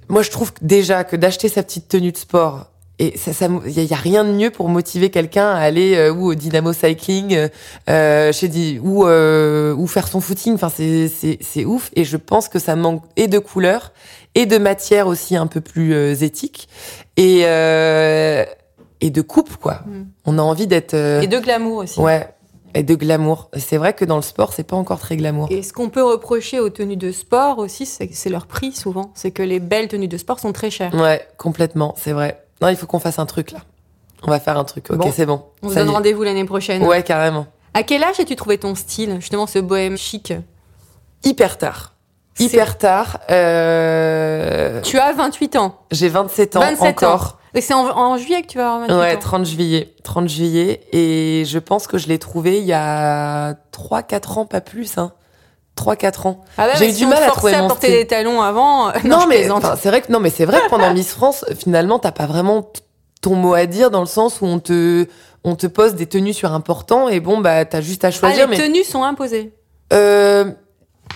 Moi, 0.09 0.23
je 0.23 0.31
trouve 0.31 0.53
déjà 0.63 1.05
que 1.05 1.17
d'acheter 1.17 1.49
sa 1.49 1.63
petite 1.63 1.89
tenue 1.89 2.13
de 2.13 2.17
sport. 2.17 2.67
Et 2.99 3.17
ça, 3.19 3.33
ça, 3.33 3.49
il 3.67 3.73
y, 3.73 3.81
a- 3.81 3.83
y 3.83 3.93
a 3.93 3.97
rien 3.97 4.23
de 4.25 4.31
mieux 4.31 4.51
pour 4.51 4.69
motiver 4.69 5.11
quelqu'un 5.11 5.49
à 5.51 5.59
aller 5.59 5.97
euh, 5.97 6.13
ou 6.13 6.27
au 6.31 6.35
Dynamo 6.35 6.73
Cycling, 6.73 7.35
euh, 7.35 7.49
euh, 7.91 8.33
chez 8.33 8.79
ou 8.83 9.07
euh, 9.07 9.75
ou 9.75 9.87
faire 9.87 10.07
son 10.09 10.21
footing. 10.21 10.55
Enfin, 10.55 10.71
c'est 10.75 11.09
c'est 11.09 11.39
c'est 11.41 11.65
ouf. 11.65 11.91
Et 11.97 12.05
je 12.05 12.17
pense 12.17 12.49
que 12.49 12.59
ça 12.59 12.77
manque 12.77 13.03
et 13.17 13.29
de 13.29 13.39
couleurs 13.39 13.93
et 14.35 14.47
de 14.47 14.57
matière 14.59 15.07
aussi 15.09 15.37
un 15.37 15.47
peu 15.47 15.61
plus 15.61 15.93
euh, 15.95 16.15
éthique 16.15 16.69
et 17.17 17.41
euh, 17.45 18.45
et 19.03 19.11
de 19.11 19.21
coupe 19.21 19.57
quoi. 19.59 19.83
Mm. 19.85 20.05
On 20.25 20.39
a 20.39 20.43
envie 20.43 20.67
d'être 20.67 20.95
euh, 20.95 21.21
Et 21.21 21.27
de 21.27 21.39
glamour 21.39 21.79
aussi. 21.79 22.01
ouais 22.01 22.27
et 22.75 22.83
de 22.83 22.95
glamour. 22.95 23.51
C'est 23.59 23.77
vrai 23.77 23.93
que 23.93 24.05
dans 24.05 24.17
le 24.17 24.23
sport, 24.23 24.55
c'est 24.55 24.63
pas 24.65 24.77
encore 24.77 24.99
très 24.99 25.17
glamour. 25.19 25.49
Et 25.51 25.63
ce 25.63 25.75
qu'on 25.75 25.91
peut 25.91 26.03
reprocher 26.03 26.59
aux 26.59 26.71
tenues 26.71 26.97
de 26.97 27.13
sport 27.13 27.59
aussi, 27.59 27.85
c'est 27.85 28.31
leur 28.31 28.47
prix 28.47 28.73
souvent. 28.73 29.11
C'est 29.15 29.31
que 29.31 29.43
les 29.43 29.61
belles 29.61 29.89
tenues 29.89 30.09
de 30.09 30.17
sport 30.17 30.41
sont 30.41 30.53
très 30.53 30.71
chères. 30.71 30.95
Ouais, 30.95 31.21
complètement, 31.37 31.95
c'est 31.99 32.13
vrai. 32.13 32.43
Non, 32.63 32.69
il 32.69 32.77
faut 32.77 32.87
qu'on 32.87 32.99
fasse 32.99 33.19
un 33.19 33.27
truc 33.27 33.51
là. 33.51 33.59
On 34.23 34.31
va 34.31 34.41
faire 34.41 34.57
un 34.57 34.65
truc. 34.65 34.91
Ok, 34.91 34.97
Bon. 34.97 35.13
c'est 35.13 35.27
bon. 35.27 35.43
On 35.63 35.69
se 35.69 35.75
donne 35.75 35.91
rendez-vous 35.91 36.23
l'année 36.23 36.45
prochaine. 36.45 36.83
Ouais, 36.85 37.03
carrément. 37.03 37.47
À 37.75 37.83
quel 37.83 38.03
âge 38.05 38.21
as-tu 38.21 38.37
trouvé 38.37 38.57
ton 38.57 38.75
style 38.75 39.17
Justement, 39.21 39.47
ce 39.47 39.59
bohème 39.59 39.99
chic? 39.99 40.33
Hyper 41.25 41.59
tard. 41.59 41.95
Hyper 42.39 42.79
tard. 42.79 43.19
Euh... 43.31 44.81
Tu 44.83 44.99
as 44.99 45.13
28 45.13 45.57
ans. 45.57 45.77
J'ai 45.91 46.09
27 46.09 46.57
ans 46.57 46.61
27 46.61 47.03
encore. 47.03 47.23
ans. 47.25 47.42
Et 47.55 47.61
c'est 47.61 47.75
en, 47.75 47.87
en 47.97 48.17
juillet 48.17 48.43
que 48.43 48.47
tu 48.47 48.59
vas 48.59 48.75
avoir 48.75 48.89
28 48.89 48.95
Ouais, 48.99 49.17
ans. 49.17 49.21
30 49.21 49.45
juillet. 49.47 49.95
30 50.05 50.29
juillet. 50.29 50.81
Et 50.93 51.45
je 51.47 51.59
pense 51.59 51.87
que 51.87 51.99
je 51.99 52.09
l'ai 52.09 52.19
trouvé 52.19 52.59
il 52.59 52.65
y 52.65 52.73
a 52.73 53.55
3-4 53.73 54.39
ans, 54.39 54.47
pas 54.47 54.61
plus. 54.61 54.97
Hein. 54.99 55.13
3-4 55.77 56.29
ans. 56.29 56.41
Ah 56.59 56.67
ouais, 56.67 56.73
J'ai 56.79 56.89
eu 56.89 56.93
si 56.93 56.99
du 56.99 57.07
mal 57.07 57.23
à 57.23 57.29
trouver 57.29 57.55
à 57.55 57.63
mon 57.63 57.69
porter 57.69 57.89
des 57.89 58.07
talons 58.07 58.41
avant. 58.43 58.89
euh, 58.89 58.93
Non, 59.05 59.21
je 59.23 59.29
mais 59.29 59.49
c'est 59.77 59.89
vrai 59.89 60.01
que 60.03 60.13
non, 60.13 60.21
mais 60.21 60.31
c'est 60.31 60.45
vrai 60.45 60.61
que 60.63 60.69
pendant 60.69 60.93
Miss 60.93 61.13
France, 61.13 61.45
finalement, 61.59 61.99
t'as 61.99 62.13
pas 62.13 62.27
vraiment 62.27 62.71
ton 63.21 63.35
mot 63.37 63.55
à 63.55 63.67
dire 63.67 63.91
dans 63.91 64.01
le 64.01 64.07
sens 64.07 64.41
où 64.41 64.47
on 64.47 64.59
te 64.59 65.07
on 65.45 65.55
te 65.57 65.67
pose 65.67 65.95
des 65.95 66.07
tenues 66.07 66.33
sur 66.35 66.53
important 66.53 67.09
et 67.09 67.21
bon 67.21 67.39
bah 67.39 67.65
t'as 67.65 67.81
juste 67.81 68.05
à 68.05 68.09
Ah, 68.09 68.11
choisir. 68.11 68.49
les 68.49 68.57
mais 68.57 68.63
tenues 68.65 68.83
sont 68.85 69.03
imposées 69.05 69.53
euh, 69.93 70.51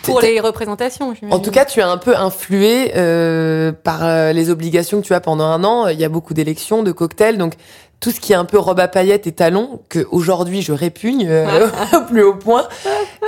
pour 0.06 0.20
les 0.20 0.40
représentations. 0.40 1.14
En 1.30 1.38
tout 1.38 1.50
cas, 1.50 1.64
tu 1.64 1.80
es 1.80 1.82
un 1.82 1.98
peu 1.98 2.16
influé 2.16 2.92
euh, 2.96 3.72
par 3.72 4.04
euh, 4.04 4.32
les 4.32 4.50
obligations 4.50 5.00
que 5.00 5.06
tu 5.06 5.14
as 5.14 5.20
pendant 5.20 5.44
un 5.44 5.64
an. 5.64 5.88
Il 5.88 6.00
y 6.00 6.04
a 6.04 6.08
beaucoup 6.08 6.34
d'élections, 6.34 6.82
de 6.82 6.92
cocktails, 6.92 7.38
donc 7.38 7.54
tout 8.00 8.10
ce 8.10 8.20
qui 8.20 8.32
est 8.32 8.36
un 8.36 8.44
peu 8.44 8.58
robe 8.58 8.80
à 8.80 8.88
paillettes 8.88 9.26
et 9.26 9.32
talons 9.32 9.80
que 9.88 10.06
aujourd'hui 10.10 10.62
je 10.62 10.72
répugne 10.72 11.26
euh, 11.28 11.68
au 11.94 12.00
plus 12.02 12.22
haut 12.22 12.34
point. 12.34 12.66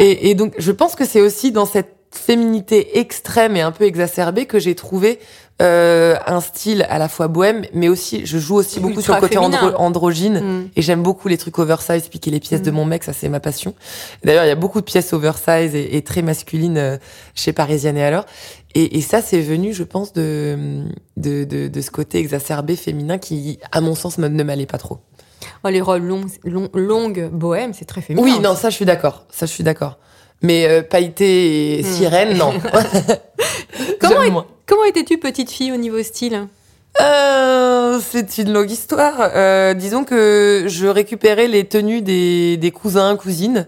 Et, 0.00 0.30
et 0.30 0.34
donc, 0.34 0.54
je 0.58 0.72
pense 0.72 0.94
que 0.94 1.04
c'est 1.04 1.20
aussi 1.20 1.52
dans 1.52 1.66
cette 1.66 1.97
féminité 2.10 2.98
extrême 2.98 3.56
et 3.56 3.60
un 3.60 3.70
peu 3.72 3.84
exacerbée 3.84 4.46
que 4.46 4.58
j'ai 4.58 4.74
trouvé 4.74 5.18
euh, 5.60 6.14
un 6.26 6.40
style 6.40 6.86
à 6.88 6.98
la 6.98 7.08
fois 7.08 7.26
bohème, 7.26 7.64
mais 7.74 7.88
aussi 7.88 8.24
je 8.24 8.38
joue 8.38 8.54
aussi 8.54 8.78
beaucoup 8.78 9.00
sur 9.00 9.14
le 9.14 9.20
côté 9.20 9.36
andro- 9.38 9.74
androgyne. 9.76 10.40
Mm. 10.40 10.68
Et 10.76 10.82
j'aime 10.82 11.02
beaucoup 11.02 11.26
les 11.28 11.36
trucs 11.36 11.58
oversize, 11.58 12.06
piquer 12.08 12.30
les 12.30 12.38
pièces 12.38 12.62
de 12.62 12.70
Mm. 12.70 12.74
mon 12.74 12.84
mec, 12.84 13.02
ça 13.04 13.12
c'est 13.12 13.28
ma 13.28 13.40
passion. 13.40 13.74
D'ailleurs, 14.24 14.44
il 14.44 14.48
y 14.48 14.52
a 14.52 14.56
beaucoup 14.56 14.80
de 14.80 14.84
pièces 14.84 15.12
oversize 15.12 15.74
et, 15.74 15.96
et 15.96 16.02
très 16.02 16.22
masculines 16.22 16.78
euh, 16.78 16.96
chez 17.34 17.52
Parisienne 17.52 17.96
et 17.96 18.04
alors. 18.04 18.24
Et, 18.74 18.98
et 18.98 19.00
ça, 19.00 19.20
c'est 19.20 19.40
venu, 19.40 19.72
je 19.74 19.82
pense, 19.82 20.12
de, 20.12 20.84
de, 21.16 21.42
de, 21.44 21.66
de 21.68 21.80
ce 21.80 21.90
côté 21.90 22.18
exacerbé 22.18 22.76
féminin 22.76 23.18
qui, 23.18 23.58
à 23.72 23.80
mon 23.80 23.94
sens, 23.96 24.18
ne 24.18 24.28
m'allait 24.44 24.66
pas 24.66 24.78
trop. 24.78 24.98
Oh, 25.64 25.68
les 25.68 25.80
robes 25.80 26.04
longues, 26.04 26.28
long- 26.44 26.68
longues 26.74 27.30
bohème, 27.32 27.72
c'est 27.74 27.84
très 27.86 28.00
féminin. 28.02 28.24
Oui, 28.24 28.38
non, 28.40 28.54
ça, 28.54 28.70
je 28.70 28.76
suis 28.76 28.84
d'accord. 28.84 29.24
Ça, 29.30 29.46
je 29.46 29.50
suis 29.52 29.64
d'accord. 29.64 29.98
Mais 30.42 30.66
euh, 30.68 30.82
pailleté 30.82 31.78
et 31.78 31.82
sirène, 31.82 32.36
non. 32.38 32.52
Comment. 34.00 34.44
Comment 34.66 34.84
étais-tu 34.84 35.18
petite 35.18 35.50
fille 35.50 35.72
au 35.72 35.76
niveau 35.76 36.02
style? 36.02 36.46
Euh, 37.00 38.00
c'est 38.10 38.38
une 38.38 38.52
longue 38.52 38.70
histoire. 38.70 39.14
Euh, 39.34 39.72
disons 39.74 40.04
que 40.04 40.64
je 40.66 40.86
récupérais 40.86 41.46
les 41.48 41.64
tenues 41.64 42.02
des, 42.02 42.56
des 42.56 42.70
cousins, 42.70 43.16
cousines. 43.16 43.66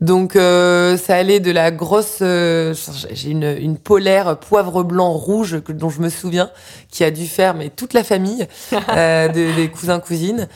Donc 0.00 0.36
euh, 0.36 0.96
ça 0.96 1.16
allait 1.16 1.40
de 1.40 1.50
la 1.50 1.72
grosse... 1.72 2.18
euh, 2.22 2.72
J'ai 3.10 3.30
une, 3.30 3.56
une 3.60 3.76
polaire 3.76 4.38
poivre 4.38 4.84
blanc 4.84 5.12
rouge 5.12 5.60
que- 5.60 5.72
dont 5.72 5.90
je 5.90 6.00
me 6.00 6.08
souviens, 6.08 6.50
qui 6.88 7.02
a 7.02 7.10
dû 7.10 7.26
faire 7.26 7.54
mais 7.54 7.68
toute 7.68 7.94
la 7.94 8.04
famille 8.04 8.46
euh, 8.96 9.26
de- 9.28 9.56
des 9.56 9.68
cousins, 9.68 9.98
cousines. 9.98 10.46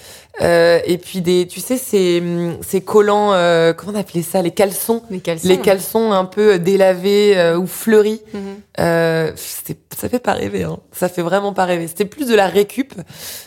Euh, 0.41 0.81
et 0.87 0.97
puis 0.97 1.21
des, 1.21 1.47
tu 1.47 1.61
sais, 1.61 1.77
ces, 1.77 2.23
ces 2.63 2.81
collants, 2.81 3.35
euh, 3.35 3.73
comment 3.75 3.93
on 3.93 4.01
appelait 4.01 4.23
ça, 4.23 4.41
les 4.41 4.51
caleçons? 4.51 5.03
Les 5.11 5.21
caleçons. 5.21 5.49
les 5.49 5.59
caleçons 5.59 6.13
un 6.13 6.25
peu 6.25 6.59
délavés 6.59 7.37
euh, 7.37 7.59
ou 7.59 7.67
fleuris. 7.67 8.23
Mhm. 8.33 8.41
Euh, 8.81 9.33
ça 9.37 10.09
fait 10.09 10.19
pas 10.19 10.33
rêver, 10.33 10.65
hein. 10.65 10.79
ça 10.91 11.09
fait 11.09 11.23
vraiment 11.23 11.53
pas 11.53 11.67
rêver. 11.67 11.87
C'était 11.87 12.07
plus 12.07 12.27
de 12.27 12.35
la 12.35 12.47
récup. 12.47 12.95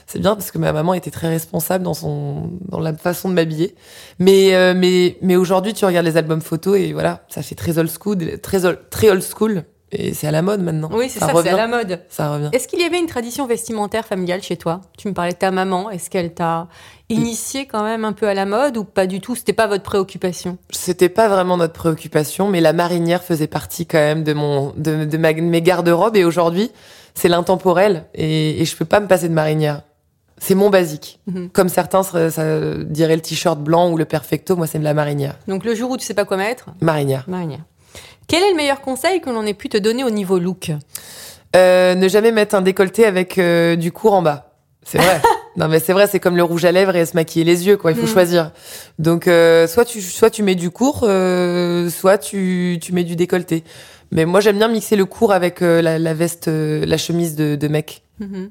C'est 0.05 0.19
bien 0.19 0.35
parce 0.35 0.51
que 0.51 0.59
ma 0.59 0.71
maman 0.71 0.93
était 0.93 1.11
très 1.11 1.27
responsable 1.27 1.83
dans 1.83 1.95
son 1.95 2.51
dans 2.69 2.79
la 2.79 2.93
façon 2.93 3.29
de 3.29 3.33
m'habiller. 3.33 3.75
Mais 4.19 4.53
euh, 4.53 4.73
mais 4.75 5.17
mais 5.21 5.35
aujourd'hui, 5.35 5.73
tu 5.73 5.85
regardes 5.85 6.05
les 6.05 6.17
albums 6.17 6.41
photos 6.41 6.77
et 6.77 6.93
voilà, 6.93 7.25
ça 7.29 7.41
fait 7.41 7.55
très 7.55 7.79
old 7.79 7.89
school, 7.89 8.39
très 8.39 8.65
old, 8.65 8.79
très 8.91 9.09
old 9.09 9.23
school. 9.23 9.63
Et 9.91 10.13
c'est 10.13 10.27
à 10.27 10.31
la 10.31 10.41
mode 10.41 10.61
maintenant. 10.61 10.89
Oui, 10.91 11.09
c'est 11.09 11.19
ça, 11.19 11.31
c'est 11.41 11.49
à 11.49 11.55
la 11.55 11.67
mode. 11.67 12.01
Ça 12.09 12.33
revient. 12.33 12.49
Est-ce 12.51 12.67
qu'il 12.67 12.79
y 12.79 12.83
avait 12.83 12.97
une 12.99 13.05
tradition 13.05 13.45
vestimentaire 13.45 14.05
familiale 14.05 14.41
chez 14.41 14.57
toi? 14.57 14.81
Tu 14.97 15.07
me 15.07 15.13
parlais 15.13 15.31
de 15.31 15.37
ta 15.37 15.51
maman. 15.51 15.89
Est-ce 15.91 16.09
qu'elle 16.09 16.33
t'a 16.33 16.67
initié 17.09 17.65
quand 17.67 17.83
même 17.83 18.03
un 18.03 18.11
peu 18.13 18.27
à 18.27 18.33
la 18.33 18.45
mode 18.45 18.77
ou 18.77 18.83
pas 18.83 19.05
du 19.05 19.21
tout? 19.21 19.35
C'était 19.35 19.53
pas 19.53 19.67
votre 19.67 19.83
préoccupation? 19.83 20.57
C'était 20.71 21.07
pas 21.09 21.27
vraiment 21.29 21.55
notre 21.55 21.73
préoccupation, 21.73 22.49
mais 22.49 22.61
la 22.61 22.73
marinière 22.73 23.23
faisait 23.23 23.47
partie 23.47 23.85
quand 23.85 23.99
même 23.99 24.23
de 24.23 24.33
mon 24.33 24.73
de, 24.75 25.05
de 25.05 25.17
ma- 25.17 25.33
mes 25.33 25.61
garde-robes. 25.61 26.15
Et 26.17 26.25
aujourd'hui, 26.25 26.71
c'est 27.13 27.29
l'intemporel 27.29 28.05
et, 28.15 28.61
et 28.61 28.65
je 28.65 28.75
peux 28.75 28.85
pas 28.85 28.99
me 28.99 29.07
passer 29.07 29.29
de 29.29 29.33
marinière. 29.33 29.83
C'est 30.39 30.55
mon 30.55 30.69
basique. 30.69 31.21
Mhm. 31.27 31.49
Comme 31.51 31.69
certains 31.69 32.03
ça 32.03 32.43
dirait 32.83 33.15
le 33.15 33.21
t-shirt 33.21 33.57
blanc 33.59 33.89
ou 33.91 33.97
le 33.97 34.03
perfecto, 34.05 34.57
moi 34.57 34.67
c'est 34.67 34.79
de 34.79 34.83
la 34.83 34.93
marinière. 34.93 35.35
Donc 35.47 35.63
le 35.63 35.73
jour 35.75 35.91
où 35.91 35.95
tu 35.97 36.05
sais 36.05 36.13
pas 36.13 36.25
quoi 36.25 36.35
mettre, 36.35 36.65
Marinière. 36.81 37.23
marinière. 37.27 37.61
Quel 38.27 38.43
est 38.43 38.49
le 38.51 38.55
meilleur 38.55 38.81
conseil 38.81 39.21
que 39.21 39.29
l'on 39.29 39.45
ait 39.45 39.53
pu 39.53 39.69
te 39.69 39.77
donner 39.77 40.03
au 40.03 40.09
niveau 40.09 40.39
look 40.39 40.71
Euh, 41.55 41.95
ne 41.95 42.07
jamais 42.07 42.31
mettre 42.31 42.55
un 42.55 42.61
décolleté 42.61 43.05
avec 43.05 43.37
euh, 43.37 43.75
du 43.75 43.91
court 43.91 44.13
en 44.13 44.21
bas. 44.21 44.51
C'est 44.83 44.97
vrai. 44.97 45.21
non 45.57 45.67
mais 45.67 45.79
c'est 45.79 45.93
vrai, 45.93 46.07
c'est 46.07 46.19
comme 46.19 46.35
le 46.35 46.43
rouge 46.43 46.65
à 46.65 46.71
lèvres 46.71 46.95
et 46.95 47.05
se 47.05 47.15
maquiller 47.15 47.45
les 47.45 47.65
yeux, 47.67 47.77
quoi. 47.77 47.91
Il 47.91 47.97
faut 47.97 48.03
Mhm. 48.07 48.13
choisir. 48.13 48.51
Donc 48.99 49.27
euh, 49.27 49.67
soit 49.67 49.85
tu 49.85 50.01
soit 50.01 50.29
tu 50.29 50.43
mets 50.43 50.55
du 50.55 50.69
court, 50.69 50.99
soit 51.89 52.17
tu 52.17 52.77
tu 52.81 52.91
mets 52.93 53.03
du 53.03 53.15
décolleté. 53.15 53.63
Mais 54.11 54.25
moi 54.25 54.39
j'aime 54.41 54.57
bien 54.57 54.67
mixer 54.67 54.95
le 54.95 55.05
court 55.05 55.31
avec 55.33 55.61
la, 55.61 55.97
la 55.99 56.13
veste, 56.13 56.47
la 56.47 56.97
chemise 56.97 57.35
de, 57.35 57.55
de 57.55 57.67
mec. 57.67 58.03
Mhm. 58.19 58.49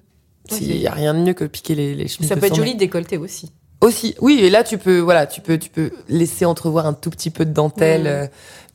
Il 0.61 0.76
y 0.76 0.87
a 0.87 0.93
rien 0.93 1.14
de 1.14 1.21
mieux 1.21 1.33
que 1.33 1.45
piquer 1.45 1.75
les, 1.75 1.95
les 1.95 2.07
chemises. 2.09 2.28
Ça 2.28 2.37
peut 2.37 2.47
être 2.47 2.54
joli 2.57 2.75
de 2.75 2.78
décolleter 2.78 3.16
aussi. 3.16 3.50
Aussi, 3.85 4.14
oui. 4.21 4.41
Et 4.43 4.50
là 4.50 4.64
tu 4.64 4.79
peux 4.79 4.99
voilà, 4.99 5.26
tu 5.26 5.41
peux 5.41 5.59
tu 5.59 5.71
peux 5.71 5.91
laisser 6.09 6.45
entrevoir 6.45 6.87
un 6.87 6.93
tout 6.95 7.11
petit 7.11 7.31
peu 7.31 7.45
de 7.45 7.53
dentelle 7.53 8.03
Mhm. 8.03 8.07
euh, 8.09 8.26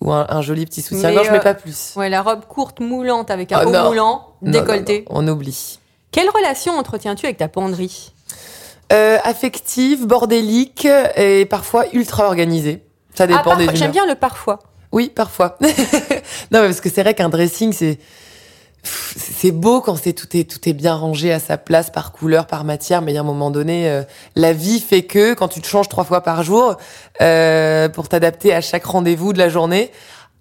ou 0.01 0.12
un, 0.13 0.25
un 0.30 0.42
joli 0.42 0.66
petit 0.66 0.82
soutien-gorge, 0.82 1.28
Mais, 1.28 1.34
mais, 1.34 1.39
euh, 1.39 1.44
pas 1.44 1.54
plus. 1.54 1.94
Ouais, 1.96 2.10
la 2.10 2.22
robe 2.22 2.46
courte 2.48 2.80
moulante 2.80 3.32
avec 3.32 3.51
un 3.51 3.58
Ah, 3.60 3.66
haut 3.68 3.72
non. 3.72 3.86
moulant, 3.89 4.28
décolleté. 4.42 5.06
non, 5.10 5.22
non, 5.22 5.32
on 5.32 5.34
oublie. 5.36 5.80
Quelle 6.12 6.30
relation 6.30 6.74
entretiens-tu 6.78 7.25
avec 7.25 7.38
ta 7.38 7.48
penderie 7.50 8.12
Euh, 8.92 9.18
affective, 9.24 10.08
bordélique 10.08 10.88
et 11.16 11.46
parfois 11.46 11.86
ultra 11.94 12.25
organisée. 12.25 12.84
Ça 13.13 13.25
Ah, 13.25 13.28
dépend 13.28 13.44
parfois- 13.44 13.68
des 13.68 13.75
J'aime 13.75 13.92
bien 13.92 14.06
le 14.08 14.16
parfois. 14.16 14.60
Oui, 14.92 15.12
parfois. 15.13 15.58
non, 15.62 16.62
mais 16.62 16.68
parce 16.68 16.82
que 16.82 16.89
c'est 16.89 17.04
vrai 17.04 17.13
qu'un 17.13 17.30
dressing, 17.30 17.74
c'est 17.74 18.00
c'est 18.83 19.51
beau 19.51 19.81
quand 19.81 19.95
c'est 19.95 20.13
tout 20.13 20.27
est 20.38 20.50
tout 20.50 20.67
est 20.69 20.74
bien 20.74 20.93
rangé 20.95 21.31
à 21.31 21.39
sa 21.39 21.57
place 21.57 21.89
par 21.89 22.12
couleur, 22.12 22.48
par 22.48 22.63
matière. 22.63 23.01
Mais 23.01 23.15
à 23.17 23.21
un 23.21 23.24
moment 23.24 23.51
donné, 23.51 23.89
euh, 23.89 24.03
la 24.36 24.53
vie 24.53 24.79
fait 24.79 25.03
que 25.03 25.33
quand 25.33 25.48
tu 25.48 25.62
te 25.62 25.67
changes 25.67 25.89
trois 25.89 26.03
fois 26.03 26.21
par 26.21 26.43
jour 26.43 26.77
euh, 27.21 27.89
pour 27.89 28.07
t'adapter 28.09 28.53
à 28.53 28.62
chaque 28.62 28.86
rendez-vous 28.86 29.33
de 29.33 29.38
la 29.38 29.50
journée. 29.50 29.91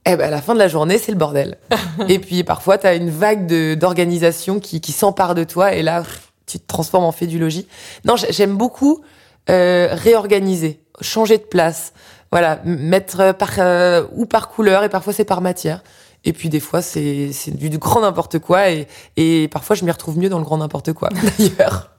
Eh 0.06 0.16
ben, 0.16 0.28
à 0.28 0.30
la 0.30 0.40
fin 0.40 0.54
de 0.54 0.58
la 0.58 0.68
journée, 0.68 0.96
c'est 0.96 1.12
le 1.12 1.18
bordel. 1.18 1.58
et 2.08 2.18
puis, 2.18 2.42
parfois, 2.42 2.78
tu 2.78 2.86
as 2.86 2.94
une 2.94 3.10
vague 3.10 3.46
de- 3.46 3.74
d'organisation 3.74 4.58
qui, 4.58 4.80
qui 4.80 4.92
s'empare 4.92 5.34
de 5.34 5.44
toi. 5.44 5.74
Et 5.74 5.82
là, 5.82 6.02
tu 6.46 6.58
te 6.58 6.66
transformes 6.66 7.04
en 7.04 7.12
fait 7.12 7.26
du 7.26 7.38
logis. 7.38 7.66
Non, 8.06 8.16
j'ai- 8.16 8.32
j'aime 8.32 8.56
beaucoup 8.56 9.02
euh, 9.50 9.88
réorganiser, 9.92 10.80
changer 11.02 11.36
de 11.36 11.42
place. 11.42 11.92
Voilà, 12.30 12.60
mettre 12.64 13.32
par 13.32 13.50
euh, 13.58 14.04
ou 14.14 14.24
par 14.26 14.48
couleur 14.48 14.84
et 14.84 14.88
parfois 14.90 15.12
c'est 15.12 15.24
par 15.24 15.40
matière. 15.40 15.82
Et 16.24 16.32
puis 16.32 16.48
des 16.48 16.60
fois 16.60 16.82
c'est 16.82 17.30
c'est 17.32 17.52
du, 17.56 17.70
du 17.70 17.78
grand 17.78 18.00
n'importe 18.00 18.38
quoi 18.38 18.70
et, 18.70 18.86
et 19.16 19.48
parfois 19.48 19.76
je 19.76 19.84
m'y 19.84 19.90
retrouve 19.90 20.18
mieux 20.18 20.28
dans 20.28 20.38
le 20.38 20.44
grand 20.44 20.58
n'importe 20.58 20.92
quoi 20.92 21.08
d'ailleurs. 21.38 21.92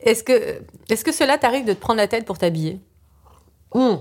Est-ce 0.00 0.22
que, 0.22 0.60
est-ce 0.90 1.04
que 1.04 1.12
cela 1.12 1.38
t'arrive 1.38 1.64
de 1.64 1.72
te 1.72 1.80
prendre 1.80 1.96
la 1.96 2.06
tête 2.08 2.24
pour 2.26 2.38
t'habiller? 2.38 2.78
Hum. 3.72 3.98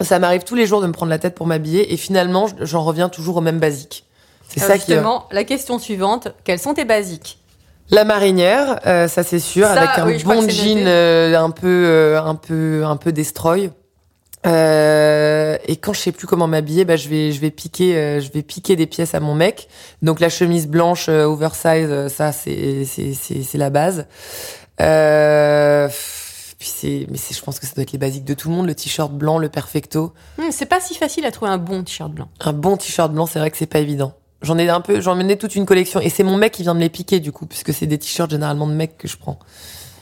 Ça 0.00 0.18
m'arrive 0.18 0.42
tous 0.44 0.54
les 0.54 0.66
jours 0.66 0.82
de 0.82 0.86
me 0.86 0.92
prendre 0.92 1.10
la 1.10 1.18
tête 1.18 1.34
pour 1.34 1.46
m'habiller 1.46 1.92
et 1.92 1.96
finalement 1.96 2.46
j'en 2.60 2.84
reviens 2.84 3.08
toujours 3.08 3.38
au 3.38 3.40
même 3.40 3.58
basique. 3.58 4.04
C'est 4.48 4.60
ça 4.60 4.78
qui. 4.78 4.92
euh, 4.94 5.02
la 5.30 5.44
question 5.44 5.78
suivante, 5.78 6.28
quels 6.44 6.58
sont 6.58 6.74
tes 6.74 6.84
basiques? 6.84 7.38
La 7.90 8.04
marinière, 8.04 8.80
euh, 8.86 9.06
ça 9.06 9.22
c'est 9.22 9.38
sûr, 9.38 9.66
Ça, 9.66 9.74
avec 9.74 9.98
un 9.98 10.06
oui, 10.06 10.22
bon 10.24 10.48
jean 10.48 10.86
euh, 10.86 11.38
un 11.38 11.50
peu, 11.50 11.66
euh, 11.86 12.20
un 12.20 12.34
peu, 12.34 12.84
un 12.84 12.96
peu 12.96 13.12
destroy. 13.12 13.70
Euh, 14.46 15.58
et 15.66 15.76
quand 15.76 15.92
je 15.92 16.00
sais 16.00 16.12
plus 16.12 16.26
comment 16.26 16.46
m'habiller, 16.46 16.84
bah 16.84 16.96
je 16.96 17.08
vais, 17.08 17.32
je 17.32 17.40
vais 17.40 17.50
piquer, 17.50 17.96
euh, 17.96 18.20
je 18.20 18.30
vais 18.30 18.42
piquer 18.42 18.76
des 18.76 18.86
pièces 18.86 19.14
à 19.14 19.20
mon 19.20 19.34
mec. 19.34 19.68
Donc 20.02 20.20
la 20.20 20.28
chemise 20.28 20.68
blanche 20.68 21.08
euh, 21.08 21.24
oversize, 21.24 21.88
euh, 21.90 22.08
ça 22.08 22.30
c'est, 22.32 22.84
c'est, 22.84 23.14
c'est, 23.14 23.42
c'est 23.42 23.58
la 23.58 23.70
base. 23.70 24.06
Euh, 24.80 25.88
puis 26.58 26.68
c'est, 26.68 27.06
mais 27.10 27.18
c'est, 27.18 27.34
je 27.36 27.42
pense 27.42 27.58
que 27.58 27.66
ça 27.66 27.74
doit 27.74 27.82
être 27.82 27.92
les 27.92 27.98
basiques 27.98 28.24
de 28.24 28.34
tout 28.34 28.48
le 28.48 28.54
monde. 28.54 28.66
Le 28.66 28.74
t-shirt 28.74 29.12
blanc, 29.12 29.38
le 29.38 29.48
perfecto. 29.48 30.12
Hum, 30.38 30.46
c'est 30.50 30.66
pas 30.66 30.80
si 30.80 30.94
facile 30.94 31.26
à 31.26 31.32
trouver 31.32 31.50
un 31.50 31.58
bon 31.58 31.82
t-shirt 31.82 32.12
blanc. 32.12 32.28
Un 32.40 32.52
bon 32.52 32.76
t-shirt 32.76 33.12
blanc, 33.12 33.26
c'est 33.26 33.38
vrai 33.38 33.50
que 33.50 33.56
c'est 33.56 33.66
pas 33.66 33.80
évident. 33.80 34.14
J'en 34.42 34.58
ai 34.58 34.68
un 34.68 34.80
peu, 34.80 35.00
j'en 35.00 35.16
menais 35.16 35.36
toute 35.36 35.56
une 35.56 35.66
collection. 35.66 35.98
Et 36.00 36.08
c'est 36.08 36.22
mon 36.22 36.36
mec 36.36 36.52
qui 36.52 36.62
vient 36.62 36.74
de 36.74 36.78
me 36.78 36.84
les 36.84 36.90
piquer, 36.90 37.20
du 37.20 37.32
coup, 37.32 37.46
puisque 37.46 37.74
c'est 37.74 37.86
des 37.86 37.98
t-shirts 37.98 38.30
généralement 38.30 38.66
de 38.66 38.74
mecs 38.74 38.96
que 38.96 39.08
je 39.08 39.16
prends. 39.16 39.38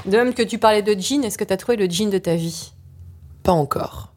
De 0.05 0.17
même 0.17 0.35
que 0.35 0.43
tu 0.43 0.59
parlais 0.59 0.83
de 0.83 0.93
jean, 1.01 1.25
est-ce 1.25 1.39
que 1.39 1.45
tu 1.45 1.53
as 1.53 1.57
trouvé 1.57 1.77
le 1.77 1.89
jean 1.89 2.11
de 2.11 2.19
ta 2.19 2.35
vie? 2.35 2.73
Pas 3.43 3.53
encore. 3.53 4.14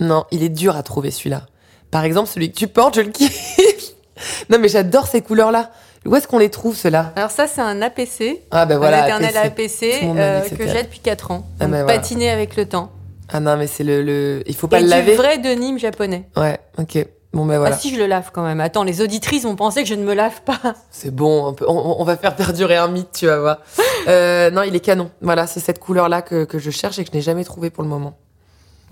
Non, 0.00 0.24
il 0.30 0.42
est 0.42 0.48
dur 0.48 0.76
à 0.76 0.82
trouver 0.82 1.10
celui-là. 1.10 1.42
Par 1.90 2.04
exemple, 2.04 2.28
celui 2.28 2.50
que 2.50 2.56
tu 2.56 2.66
portes, 2.68 2.96
je 2.96 3.00
le 3.02 3.10
kiffe. 3.10 3.58
non, 4.50 4.58
mais 4.58 4.68
j'adore 4.68 5.06
ces 5.06 5.20
couleurs-là. 5.22 5.70
Où 6.06 6.14
est-ce 6.16 6.28
qu'on 6.28 6.38
les 6.38 6.50
trouve, 6.50 6.76
ceux-là 6.76 7.12
Alors 7.16 7.30
ça, 7.30 7.46
c'est 7.46 7.60
un 7.62 7.80
APC. 7.80 8.42
Ah, 8.50 8.66
ben 8.66 8.76
voilà. 8.76 9.04
un 9.04 9.06
éternel 9.06 9.36
APC. 9.38 10.00
Euh, 10.04 10.40
que 10.42 10.66
j'ai 10.68 10.82
depuis 10.82 10.98
4 10.98 11.30
ans. 11.30 11.46
Ah, 11.60 11.66
ben 11.66 11.82
voilà. 11.84 11.98
patiner 11.98 12.28
avec 12.30 12.56
le 12.56 12.66
temps. 12.66 12.90
Ah 13.32 13.40
non, 13.40 13.56
mais 13.56 13.66
c'est 13.66 13.84
le, 13.84 14.02
le. 14.02 14.42
Il 14.46 14.54
faut 14.54 14.68
pas 14.68 14.78
Et 14.80 14.82
le 14.82 14.86
du 14.88 14.90
laver. 14.90 15.14
vrai 15.16 15.38
denim 15.38 15.78
japonais. 15.78 16.28
Ouais, 16.36 16.58
ok. 16.78 17.06
Bon, 17.32 17.46
ben 17.46 17.58
voilà. 17.58 17.74
Ah 17.74 17.78
si, 17.78 17.92
je 17.92 17.98
le 17.98 18.06
lave 18.06 18.30
quand 18.34 18.42
même. 18.44 18.60
Attends, 18.60 18.84
les 18.84 19.00
auditrices 19.00 19.44
vont 19.44 19.56
penser 19.56 19.82
que 19.82 19.88
je 19.88 19.94
ne 19.94 20.04
me 20.04 20.12
lave 20.14 20.42
pas. 20.42 20.60
C'est 20.90 21.10
bon, 21.12 21.46
on, 21.46 21.52
peut- 21.54 21.64
on- 21.66 21.96
on 21.98 22.04
va 22.04 22.16
faire 22.18 22.36
perdurer 22.36 22.76
un 22.76 22.88
mythe, 22.88 23.08
tu 23.14 23.26
vas 23.26 23.40
voir. 23.40 23.58
Euh, 24.06 24.50
non, 24.50 24.62
il 24.62 24.76
est 24.76 24.80
canon. 24.80 25.10
Voilà, 25.22 25.46
c'est 25.46 25.58
cette 25.60 25.78
couleur-là 25.80 26.20
que, 26.22 26.44
que 26.44 26.58
je 26.58 26.70
cherche 26.70 26.98
et 26.98 27.04
que 27.04 27.10
je 27.10 27.16
n'ai 27.16 27.22
jamais 27.22 27.44
trouvé 27.44 27.70
pour 27.70 27.82
le 27.82 27.88
moment. 27.88 28.18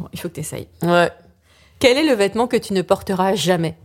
Bon, 0.03 0.09
il 0.13 0.19
faut 0.21 0.29
que 0.29 0.35
tu 0.35 0.41
essayes. 0.41 0.67
Ouais. 0.83 1.11
Quel 1.79 1.97
est 1.97 2.03
le 2.05 2.15
vêtement 2.15 2.47
que 2.49 2.57
tu 2.57 2.73
ne 2.73 2.83
porteras 2.83 3.35
jamais? 3.37 3.77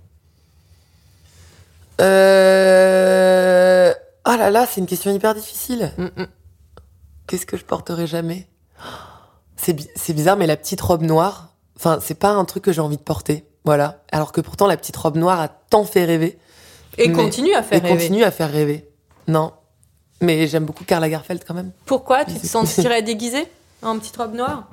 Euh... 2.01 3.93
Oh 4.27 4.35
là 4.37 4.49
là, 4.49 4.65
c'est 4.69 4.81
une 4.81 4.87
question 4.87 5.13
hyper 5.13 5.33
difficile. 5.35 5.91
Hum, 5.97 6.09
hum. 6.17 6.27
Qu'est-ce 7.27 7.45
que 7.45 7.57
je 7.57 7.63
porterai 7.65 8.07
jamais? 8.07 8.47
C'est 9.57 9.73
bi- 9.73 9.89
c'est 9.95 10.13
bizarre, 10.13 10.37
mais 10.37 10.47
la 10.47 10.57
petite 10.57 10.81
robe 10.81 11.01
noire, 11.03 11.53
enfin, 11.75 11.99
c'est 12.01 12.15
pas 12.15 12.29
un 12.29 12.45
truc 12.45 12.63
que 12.63 12.71
j'ai 12.71 12.81
envie 12.81 12.97
de 12.97 13.01
porter. 13.01 13.45
Voilà. 13.65 14.01
Alors 14.11 14.31
que 14.31 14.41
pourtant, 14.41 14.65
la 14.67 14.77
petite 14.77 14.97
robe 14.97 15.17
noire 15.17 15.39
a 15.39 15.47
tant 15.49 15.83
fait 15.83 16.05
rêver. 16.05 16.37
Et 16.97 17.09
Mais- 17.09 17.13
continue 17.15 17.53
à 17.53 17.61
faire 17.63 17.77
et 17.77 17.81
rêver. 17.87 17.97
continue 17.97 18.23
à 18.23 18.31
faire 18.31 18.51
rêver. 18.51 18.89
Non. 19.27 19.51
Mais 20.21 20.47
j'aime 20.47 20.65
beaucoup 20.65 20.83
Karl 20.83 21.01
Lagerfeld 21.01 21.43
quand 21.45 21.53
même. 21.53 21.71
Pourquoi? 21.85 22.25
Tu 22.25 22.33
te 22.39 22.47
sentirais 22.47 23.01
déguisée 23.03 23.45
en 23.83 23.99
petite 23.99 24.17
robe 24.17 24.33
noire? 24.33 24.67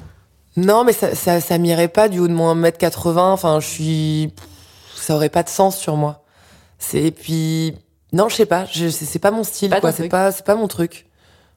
Non, 0.56 0.84
mais 0.84 0.92
ça, 0.92 1.14
ça, 1.14 1.40
ça 1.40 1.58
m'irait 1.58 1.88
pas 1.88 2.08
du 2.08 2.20
haut 2.20 2.28
de 2.28 2.32
mon 2.32 2.54
1m80. 2.54 3.18
Enfin, 3.18 3.61
je 3.61 3.66
suis. 3.66 4.32
Ça 4.96 5.16
aurait 5.16 5.28
pas 5.28 5.42
de 5.42 5.49
sens 5.49 5.76
sur 5.76 5.96
moi. 5.96 6.23
C'est. 6.78 7.02
Et 7.02 7.11
puis. 7.11 7.76
Non, 8.12 8.28
je 8.28 8.37
sais 8.37 8.46
pas. 8.46 8.64
Je... 8.66 8.88
C'est 8.88 9.18
pas 9.18 9.32
mon 9.32 9.42
style, 9.42 9.70
Pas 9.70 9.80
quoi. 9.80 9.90
C'est 9.92 10.08
pas, 10.08 10.30
c'est 10.30 10.44
pas 10.44 10.54
mon 10.54 10.68
truc. 10.68 11.06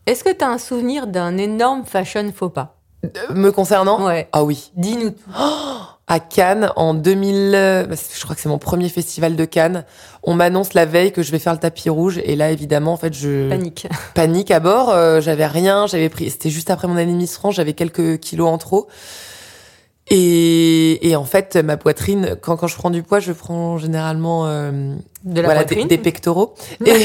Est-ce 0.07 0.23
que 0.23 0.31
tu 0.31 0.43
as 0.43 0.49
un 0.49 0.57
souvenir 0.57 1.05
d'un 1.05 1.37
énorme 1.37 1.85
fashion 1.85 2.31
faux 2.35 2.49
pas? 2.49 2.77
Euh, 3.05 3.09
Me 3.33 3.51
concernant? 3.51 4.03
Ouais. 4.03 4.27
Ah 4.31 4.43
oui. 4.43 4.71
Dis-nous 4.75 5.11
tout. 5.11 5.31
À 6.09 6.19
Cannes, 6.21 6.71
en 6.77 6.93
2000. 6.93 7.51
euh, 7.53 7.83
bah, 7.85 7.95
Je 8.17 8.23
crois 8.23 8.33
que 8.35 8.41
c'est 8.41 8.47
mon 8.47 8.57
premier 8.59 8.87
festival 8.87 9.35
de 9.35 9.43
Cannes. 9.45 9.83
On 10.23 10.33
m'annonce 10.35 10.73
la 10.73 10.85
veille 10.85 11.11
que 11.11 11.21
je 11.21 11.31
vais 11.33 11.39
faire 11.39 11.51
le 11.53 11.59
tapis 11.59 11.89
rouge. 11.89 12.19
Et 12.23 12.35
là, 12.37 12.49
évidemment, 12.51 12.93
en 12.93 12.97
fait, 12.97 13.13
je. 13.13 13.49
Panique. 13.49 13.87
panique 14.13 14.51
à 14.51 14.59
bord. 14.61 14.89
euh, 14.89 15.19
j'avais 15.19 15.45
rien, 15.47 15.85
j'avais 15.85 16.07
pris. 16.09 16.29
C'était 16.29 16.49
juste 16.49 16.69
après 16.69 16.87
mon 16.87 16.95
année 16.95 17.11
de 17.11 17.17
Miss 17.17 17.35
France, 17.35 17.55
j'avais 17.55 17.73
quelques 17.73 18.19
kilos 18.19 18.47
en 18.47 18.57
trop. 18.57 18.87
Et, 20.09 21.09
et 21.09 21.17
en 21.17 21.25
fait, 21.25 21.57
ma 21.57 21.75
poitrine, 21.75 22.37
quand, 22.41 22.55
quand 22.55 22.67
je 22.67 22.77
prends 22.77 22.89
du 22.89 23.03
poids, 23.03 23.19
je 23.19 23.33
prends 23.33 23.77
généralement 23.77 24.47
euh, 24.47 24.71
De 25.25 25.41
la 25.41 25.47
voilà, 25.47 25.59
des, 25.65 25.75
poitrine 25.75 25.87
des 25.89 25.97
pectoraux. 25.97 26.55
Et, 26.85 27.03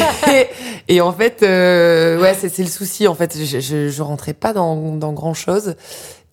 et 0.88 1.00
en 1.00 1.12
fait, 1.12 1.42
euh, 1.42 2.20
ouais, 2.20 2.34
c'est 2.38 2.48
c'est 2.48 2.62
le 2.62 2.68
souci. 2.68 3.08
En 3.08 3.16
fait, 3.16 3.36
je, 3.36 3.58
je, 3.58 3.88
je 3.88 4.02
rentrais 4.02 4.34
pas 4.34 4.52
dans, 4.52 4.76
dans 4.94 5.12
grand 5.12 5.34
chose. 5.34 5.74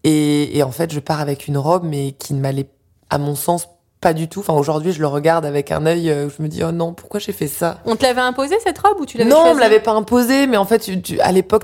Et, 0.04 0.58
et 0.58 0.64
en 0.64 0.72
fait, 0.72 0.94
je 0.94 1.00
pars 1.00 1.20
avec 1.20 1.48
une 1.48 1.58
robe, 1.58 1.84
mais 1.86 2.14
qui 2.14 2.34
ne 2.34 2.40
m'allait, 2.40 2.70
à 3.10 3.18
mon 3.18 3.36
sens, 3.36 3.68
pas 4.02 4.14
du 4.14 4.30
tout. 4.30 4.40
Enfin, 4.40 4.54
aujourd'hui, 4.54 4.94
je 4.94 5.02
le 5.02 5.08
regarde 5.08 5.46
avec 5.46 5.72
un 5.72 5.86
œil 5.86 6.10
où 6.10 6.30
je 6.30 6.42
me 6.42 6.48
dis, 6.48 6.64
oh 6.64 6.72
non, 6.72 6.94
pourquoi 6.94 7.20
j'ai 7.20 7.34
fait 7.34 7.50
ça? 7.50 7.80
On 7.86 7.98
te 7.98 8.04
l'avait 8.04 8.22
imposé 8.22 8.56
cette 8.64 8.78
robe 8.78 8.98
ou 9.02 9.06
tu 9.06 9.18
l'avais 9.18 9.30
non, 9.30 9.36
on 9.40 9.42
choisie? 9.42 9.56
me 9.58 9.60
l'avait 9.60 9.82
pas 9.82 9.92
imposé, 9.92 10.48
mais 10.48 10.56
en 10.56 10.64
fait, 10.66 10.80
tu- 10.80 11.02
tu- 11.02 11.20
à 11.20 11.34
l'époque, 11.34 11.64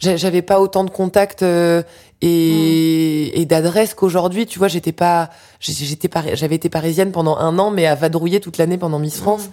j'avais 0.00 0.42
pas 0.42 0.58
autant 0.60 0.82
de 0.82 0.90
contacts 0.90 1.44
euh, 1.44 1.84
et, 2.22 3.40
et 3.40 3.44
d'adresses 3.46 3.94
qu'aujourd'hui. 3.94 4.46
Tu 4.46 4.58
vois, 4.58 4.66
j'étais 4.66 4.90
pas, 4.92 5.30
j'étais 5.60 6.08
j'avais 6.34 6.56
été 6.56 6.68
parisienne 6.68 7.12
pendant 7.12 7.36
un 7.36 7.56
an, 7.60 7.70
mais 7.70 7.86
à 7.86 7.94
vadrouiller 7.94 8.40
toute 8.40 8.58
l'année 8.58 8.78
pendant 8.78 8.98
Miss 8.98 9.18
France. 9.18 9.48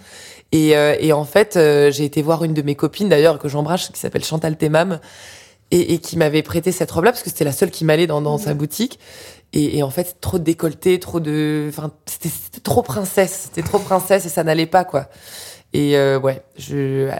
Et, 0.50 0.76
euh, 0.76 0.96
et 1.00 1.12
en 1.12 1.24
fait, 1.24 1.56
euh, 1.56 1.90
j'ai 1.92 2.04
été 2.04 2.20
voir 2.22 2.42
une 2.44 2.54
de 2.54 2.62
mes 2.62 2.74
copines 2.74 3.08
d'ailleurs 3.08 3.38
que 3.38 3.48
j'embrasse, 3.48 3.90
qui 3.90 3.98
s'appelle 4.00 4.24
Chantal 4.24 4.56
Temam, 4.56 4.98
et, 5.74 5.94
et 5.94 5.98
qui 5.98 6.16
m'avait 6.16 6.42
prêté 6.42 6.72
cette 6.72 6.90
robe-là 6.90 7.10
parce 7.10 7.22
que 7.22 7.30
c'était 7.30 7.44
la 7.44 7.52
seule 7.52 7.70
qui 7.70 7.84
m'allait 7.84 8.06
dans, 8.06 8.22
dans 8.22 8.38
sa 8.38 8.54
boutique. 8.54 8.98
Et, 9.52 9.78
et 9.78 9.82
en 9.82 9.90
fait, 9.90 10.18
trop 10.20 10.38
de 10.38 10.44
décolleté, 10.44 10.98
trop 10.98 11.20
de, 11.20 11.66
enfin, 11.68 11.92
c'était 12.06 12.60
trop 12.62 12.82
princesse, 12.82 13.44
c'était 13.44 13.62
trop 13.62 13.78
princesse 13.78 14.24
et 14.24 14.28
ça 14.28 14.44
n'allait 14.44 14.66
pas 14.66 14.84
quoi. 14.84 15.08
Et 15.72 15.96
euh, 15.96 16.18
ouais, 16.18 16.42
je, 16.56 17.08
euh, 17.08 17.12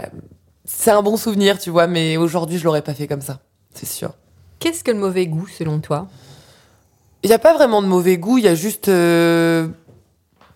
c'est 0.65 0.91
un 0.93 1.03
bon 1.03 1.17
souvenir, 1.17 1.59
tu 1.59 1.71
vois, 1.71 1.87
mais 1.87 2.17
aujourd'hui, 2.17 2.59
je 2.59 2.65
l'aurais 2.65 2.83
pas 2.83 2.95
fait 2.95 3.09
comme 3.09 3.21
ça, 3.21 3.41
c'est 3.75 3.89
sûr. 3.89 4.15
Qu'est-ce 4.61 4.83
que 4.85 4.93
le 4.93 4.99
mauvais 4.99 5.27
goût 5.27 5.47
selon 5.47 5.81
toi? 5.81 6.09
Il 7.23 7.29
n'y 7.29 7.35
a 7.35 7.39
pas 7.39 7.55
vraiment 7.55 7.83
de 7.83 7.89
mauvais 7.89 8.19
goût, 8.19 8.39
il 8.39 8.45
y 8.45 8.49
a 8.49 8.55
juste 8.55 8.89
euh, 8.89 9.69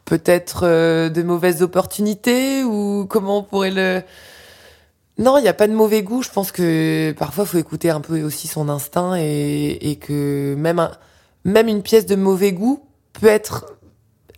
peut-être 0.04 0.62
de 1.08 1.22
mauvaises 1.22 1.62
opportunités 1.62 2.62
ou 2.64 3.06
comment 3.08 3.38
on 3.38 3.42
pourrait 3.42 3.70
le... 3.70 4.02
Non, 5.18 5.36
il 5.38 5.42
n'y 5.42 5.48
a 5.48 5.54
pas 5.54 5.66
de 5.66 5.72
mauvais 5.74 6.02
goût. 6.02 6.22
Je 6.22 6.30
pense 6.30 6.52
que 6.52 7.12
parfois, 7.18 7.44
il 7.44 7.48
faut 7.48 7.58
écouter 7.58 7.90
un 7.90 8.00
peu 8.00 8.22
aussi 8.22 8.46
son 8.48 8.68
instinct 8.68 9.16
et, 9.18 9.90
et 9.90 9.96
que 9.96 10.54
même, 10.56 10.78
un- 10.78 10.92
même 11.44 11.66
une 11.68 11.82
pièce 11.82 12.06
de 12.06 12.14
mauvais 12.14 12.52
goût 12.52 12.84
peut 13.14 13.26
être 13.26 13.66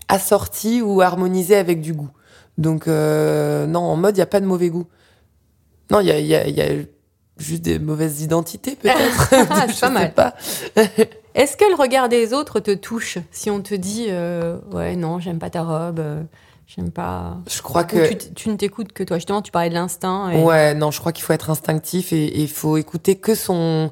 assortie 0.08 0.80
ou 0.82 1.00
harmonisée 1.02 1.56
avec 1.56 1.80
du 1.80 1.92
goût. 1.92 2.10
Donc, 2.58 2.88
euh, 2.88 3.66
non, 3.66 3.80
en 3.80 3.96
mode, 3.96 4.16
il 4.16 4.18
n'y 4.18 4.22
a 4.22 4.26
pas 4.26 4.40
de 4.40 4.46
mauvais 4.46 4.70
goût. 4.70 4.86
Non, 5.90 6.00
il 6.00 6.06
y 6.06 6.12
a, 6.12 6.18
il 6.18 6.26
y 6.26 6.34
a- 6.34 6.46
il 6.46 6.56
y 6.56 6.62
a 6.62 6.68
juste 7.36 7.62
des 7.62 7.78
mauvaises 7.78 8.22
identités, 8.22 8.76
peut-être. 8.76 9.28
C'est 9.30 9.44
Je 9.44 9.46
pas 9.46 9.68
sais 9.72 9.90
mal. 9.90 10.14
pas. 10.14 10.34
Est-ce 11.34 11.56
que 11.56 11.64
le 11.68 11.76
regard 11.76 12.08
des 12.08 12.32
autres 12.32 12.58
te 12.60 12.72
touche? 12.74 13.18
Si 13.30 13.50
on 13.50 13.60
te 13.60 13.74
dit 13.74 14.06
euh, 14.08 14.56
ouais 14.72 14.96
non 14.96 15.20
j'aime 15.20 15.38
pas 15.38 15.48
ta 15.48 15.62
robe, 15.62 16.00
euh, 16.00 16.22
j'aime 16.74 16.90
pas. 16.90 17.38
Je 17.48 17.60
crois 17.62 17.82
Ou 17.82 17.86
que... 17.86 18.14
tu, 18.14 18.48
ne 18.48 18.56
t'écoutes 18.56 18.92
que 18.92 19.02
toi. 19.02 19.16
Justement, 19.18 19.42
tu 19.42 19.50
parlais 19.50 19.68
de 19.70 19.74
l'instinct. 19.74 20.30
et- 20.30 20.42
Ouais, 20.42 20.74
non, 20.74 20.90
je 20.90 21.00
crois 21.00 21.12
qu'il 21.12 21.24
faut 21.24 21.32
être 21.32 21.50
instinctif 21.50 22.12
et 22.12 22.40
il 22.40 22.48
faut 22.48 22.76
écouter 22.76 23.16
que 23.16 23.34
son, 23.34 23.90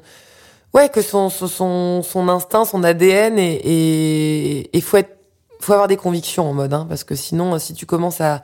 ouais, 0.73 0.89
que 0.89 1.01
son 1.01 1.29
son 1.29 1.47
son, 1.47 2.01
son 2.03 2.29
instinct, 2.29 2.65
son 2.65 2.83
ADN 2.83 3.37
et 3.37 3.59
et 3.63 4.69
il 4.77 4.81
faut 4.81 4.97
être, 4.97 5.17
faut 5.59 5.73
avoir 5.73 5.87
des 5.89 5.97
convictions 5.97 6.49
en 6.49 6.53
mode, 6.53 6.73
hein, 6.73 6.85
parce 6.87 7.03
que 7.03 7.15
sinon, 7.15 7.59
si 7.59 7.73
tu 7.73 7.85
commences 7.85 8.21
à 8.21 8.41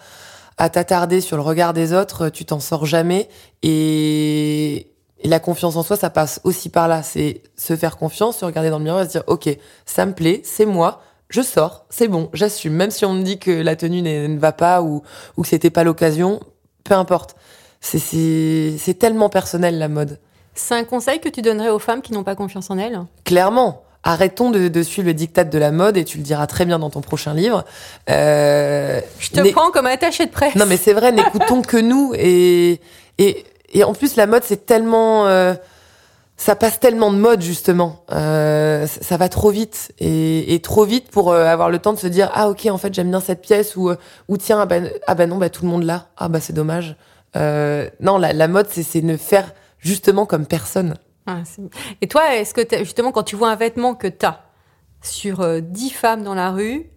à 0.57 0.69
t'attarder 0.69 1.19
sur 1.19 1.35
le 1.35 1.43
regard 1.43 1.73
des 1.73 1.91
autres, 1.93 2.29
tu 2.29 2.45
t'en 2.45 2.59
sors 2.61 2.85
jamais 2.85 3.27
et 3.89 4.87
et 5.19 5.27
la 5.27 5.39
confiance 5.39 5.75
en 5.75 5.81
soi, 5.83 5.95
ça 5.97 6.09
passe 6.09 6.39
aussi 6.43 6.69
par 6.69 6.87
là. 6.87 7.01
C'est 7.01 7.41
se 7.57 7.75
faire 7.75 7.97
confiance, 7.97 8.37
se 8.37 8.45
regarder 8.45 8.69
dans 8.69 8.77
le 8.77 8.83
miroir 8.83 9.01
et 9.01 9.05
se 9.05 9.11
dire, 9.11 9.23
OK, 9.27 9.49
ça 9.85 10.05
me 10.05 10.13
plaît, 10.13 10.41
c'est 10.43 10.65
moi, 10.65 11.01
je 11.35 11.41
sors, 11.41 11.85
c'est 11.89 12.07
bon, 12.07 12.29
j'assume. 12.33 12.73
Même 12.73 12.91
si 12.91 13.03
on 13.05 13.13
me 13.13 13.21
dit 13.23 13.37
que 13.39 13.51
la 13.51 13.75
tenue 13.75 14.01
ne 14.01 14.37
va 14.39 14.51
pas 14.53 14.81
ou, 14.81 15.01
ou 15.35 15.41
que 15.41 15.47
c'était 15.49 15.69
pas 15.69 15.83
l'occasion, 15.83 16.39
peu 16.85 16.93
importe. 16.93 17.35
C'est- 17.81 18.97
tellement 18.99 19.29
personnel, 19.29 19.77
la 19.77 19.87
mode. 19.89 20.19
C'est 20.53 20.75
un 20.75 20.85
conseil 20.85 21.19
que 21.19 21.27
tu 21.29 21.41
donnerais 21.41 21.69
aux 21.69 21.79
femmes 21.79 22.01
qui 22.01 22.13
n'ont 22.13 22.23
pas 22.23 22.35
confiance 22.35 22.69
en 22.71 22.77
elles? 22.77 22.99
Clairement. 23.25 23.81
Arrêtons 24.03 24.49
de, 24.51 24.67
de 24.69 24.83
suivre 24.83 25.07
le 25.07 25.13
dictat 25.13 25.43
de 25.43 25.57
la 25.57 25.71
mode 25.71 25.97
et 25.97 26.05
tu 26.05 26.17
le 26.17 26.23
diras 26.23 26.47
très 26.47 26.65
bien 26.65 26.79
dans 26.79 26.89
ton 26.89 27.01
prochain 27.01 27.33
livre. 27.33 27.65
Euh, 28.09 29.01
Je 29.19 29.29
te 29.31 29.51
prends 29.51 29.71
comme 29.71 29.87
attaché 29.87 30.25
de 30.25 30.31
presse. 30.31 30.55
Non, 30.55 30.65
mais 30.67 30.77
c'est 30.77 30.93
vrai, 30.93 31.11
n'écoutons 31.11 31.61
que 31.61 31.77
nous. 31.77 32.13
Et, 32.15 32.79
et, 33.17 33.45
et 33.73 33.83
en 33.83 33.93
plus, 33.93 34.15
la 34.15 34.27
mode, 34.27 34.43
c'est 34.45 34.65
tellement. 34.65 35.27
euh, 35.27 35.53
ça 36.37 36.55
passe 36.55 36.79
tellement 36.79 37.11
de 37.11 37.17
mode, 37.17 37.41
justement. 37.41 38.03
Euh, 38.11 38.87
ça, 38.87 39.17
va 39.17 39.29
trop 39.29 39.51
vite. 39.51 39.93
Et, 39.99 40.53
et 40.53 40.61
trop 40.61 40.83
vite 40.85 41.09
pour 41.09 41.31
euh, 41.31 41.45
avoir 41.45 41.69
le 41.69 41.79
temps 41.79 41.93
de 41.93 41.97
se 41.97 42.07
dire 42.07 42.29
Ah, 42.33 42.49
ok, 42.49 42.67
en 42.69 42.77
fait, 42.77 42.93
j'aime 42.93 43.09
bien 43.09 43.21
cette 43.21 43.41
pièce. 43.41 43.75
Ou, 43.75 43.89
euh, 43.89 43.95
ou 44.27 44.37
tiens, 44.37 44.59
ah 44.61 44.65
bah, 44.65 44.77
ah 45.07 45.15
bah 45.15 45.27
non, 45.27 45.37
bah, 45.37 45.49
tout 45.49 45.63
le 45.63 45.71
monde 45.71 45.83
l'a. 45.83 46.07
Ah, 46.17 46.27
bah, 46.27 46.39
c'est 46.39 46.53
dommage. 46.53 46.97
Euh, 47.35 47.89
non, 47.99 48.17
la, 48.17 48.33
la 48.33 48.47
mode, 48.47 48.67
c'est 48.69 48.83
c'est 48.83 49.01
ne 49.01 49.17
faire 49.17 49.53
justement 49.79 50.25
comme 50.25 50.45
personne. 50.45 50.95
Ah, 51.27 51.41
Et 52.01 52.07
toi, 52.07 52.35
est-ce 52.35 52.53
que 52.53 52.61
justement 52.79 53.11
quand 53.11 53.23
tu 53.23 53.35
vois 53.35 53.49
un 53.49 53.55
vêtement 53.55 53.95
que 53.95 54.07
t'as 54.07 54.41
sur 55.01 55.41
euh, 55.41 55.59
10 55.61 55.89
femmes 55.91 56.23
dans 56.23 56.35
la 56.35 56.51
rue, 56.51 56.89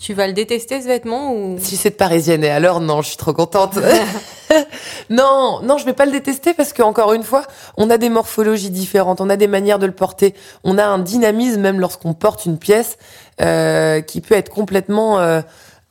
Tu 0.00 0.14
vas 0.14 0.26
le 0.26 0.32
détester 0.32 0.80
ce 0.80 0.86
vêtement 0.86 1.34
ou? 1.34 1.58
Si 1.60 1.76
cette 1.76 1.98
parisienne 1.98 2.42
est 2.42 2.48
alors, 2.50 2.80
non, 2.80 3.02
je 3.02 3.08
suis 3.08 3.18
trop 3.18 3.34
contente. 3.34 3.74
non, 5.10 5.60
non, 5.62 5.76
je 5.78 5.84
vais 5.84 5.92
pas 5.92 6.06
le 6.06 6.12
détester 6.12 6.54
parce 6.54 6.72
que 6.72 6.82
encore 6.82 7.12
une 7.12 7.22
fois, 7.22 7.42
on 7.76 7.90
a 7.90 7.98
des 7.98 8.08
morphologies 8.08 8.70
différentes, 8.70 9.20
on 9.20 9.28
a 9.28 9.36
des 9.36 9.46
manières 9.46 9.78
de 9.78 9.84
le 9.86 9.92
porter, 9.92 10.34
on 10.64 10.78
a 10.78 10.84
un 10.84 10.98
dynamisme 10.98 11.60
même 11.60 11.78
lorsqu'on 11.80 12.14
porte 12.14 12.46
une 12.46 12.58
pièce 12.58 12.96
euh, 13.42 14.00
qui 14.00 14.20
peut 14.22 14.34
être 14.34 14.48
complètement, 14.48 15.20
euh, 15.20 15.42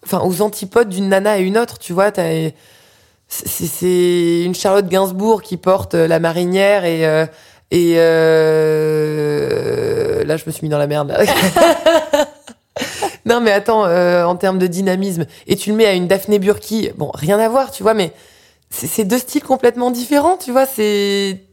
enfin, 0.04 0.22
aux 0.26 0.42
antipodes 0.42 0.90
d'une 0.90 1.08
nana 1.10 1.38
et 1.40 1.44
une 1.44 1.58
autre. 1.58 1.78
Tu 1.78 1.94
vois, 1.94 2.12
t'as- 2.12 2.50
c'est 3.28 3.68
c'est 3.68 4.42
une 4.44 4.56
Charlotte 4.56 4.88
Gainsbourg 4.88 5.44
qui 5.44 5.56
porte 5.58 5.94
euh, 5.94 6.08
la 6.08 6.20
marinière 6.20 6.84
et 6.84 7.06
euh, 7.06 7.28
et 7.72 7.94
euh, 8.90 10.24
là, 10.24 10.36
je 10.38 10.44
me 10.48 10.52
suis 10.52 10.64
mis 10.64 10.70
dans 10.70 10.80
la 10.80 10.88
merde. 10.88 11.16
Non 13.30 13.42
mais 13.42 13.52
attends, 13.52 13.86
euh, 13.86 14.24
en 14.26 14.36
termes 14.36 14.58
de 14.58 14.68
dynamisme, 14.68 15.26
et 15.48 15.56
tu 15.56 15.70
le 15.70 15.76
mets 15.76 15.86
à 15.86 15.94
une 15.94 16.08
Daphné 16.08 16.40
Burki, 16.40 16.90
bon, 16.98 17.12
rien 17.14 17.40
à 17.40 17.48
voir, 17.48 17.72
tu 17.72 17.84
vois, 17.84 17.94
mais 17.94 18.12
c'est 18.70 19.04
deux 19.06 19.18
styles 19.20 19.44
complètement 19.44 19.92
différents, 19.92 20.38
tu 20.38 20.52
vois, 20.52 20.66
c'est... 20.66 21.44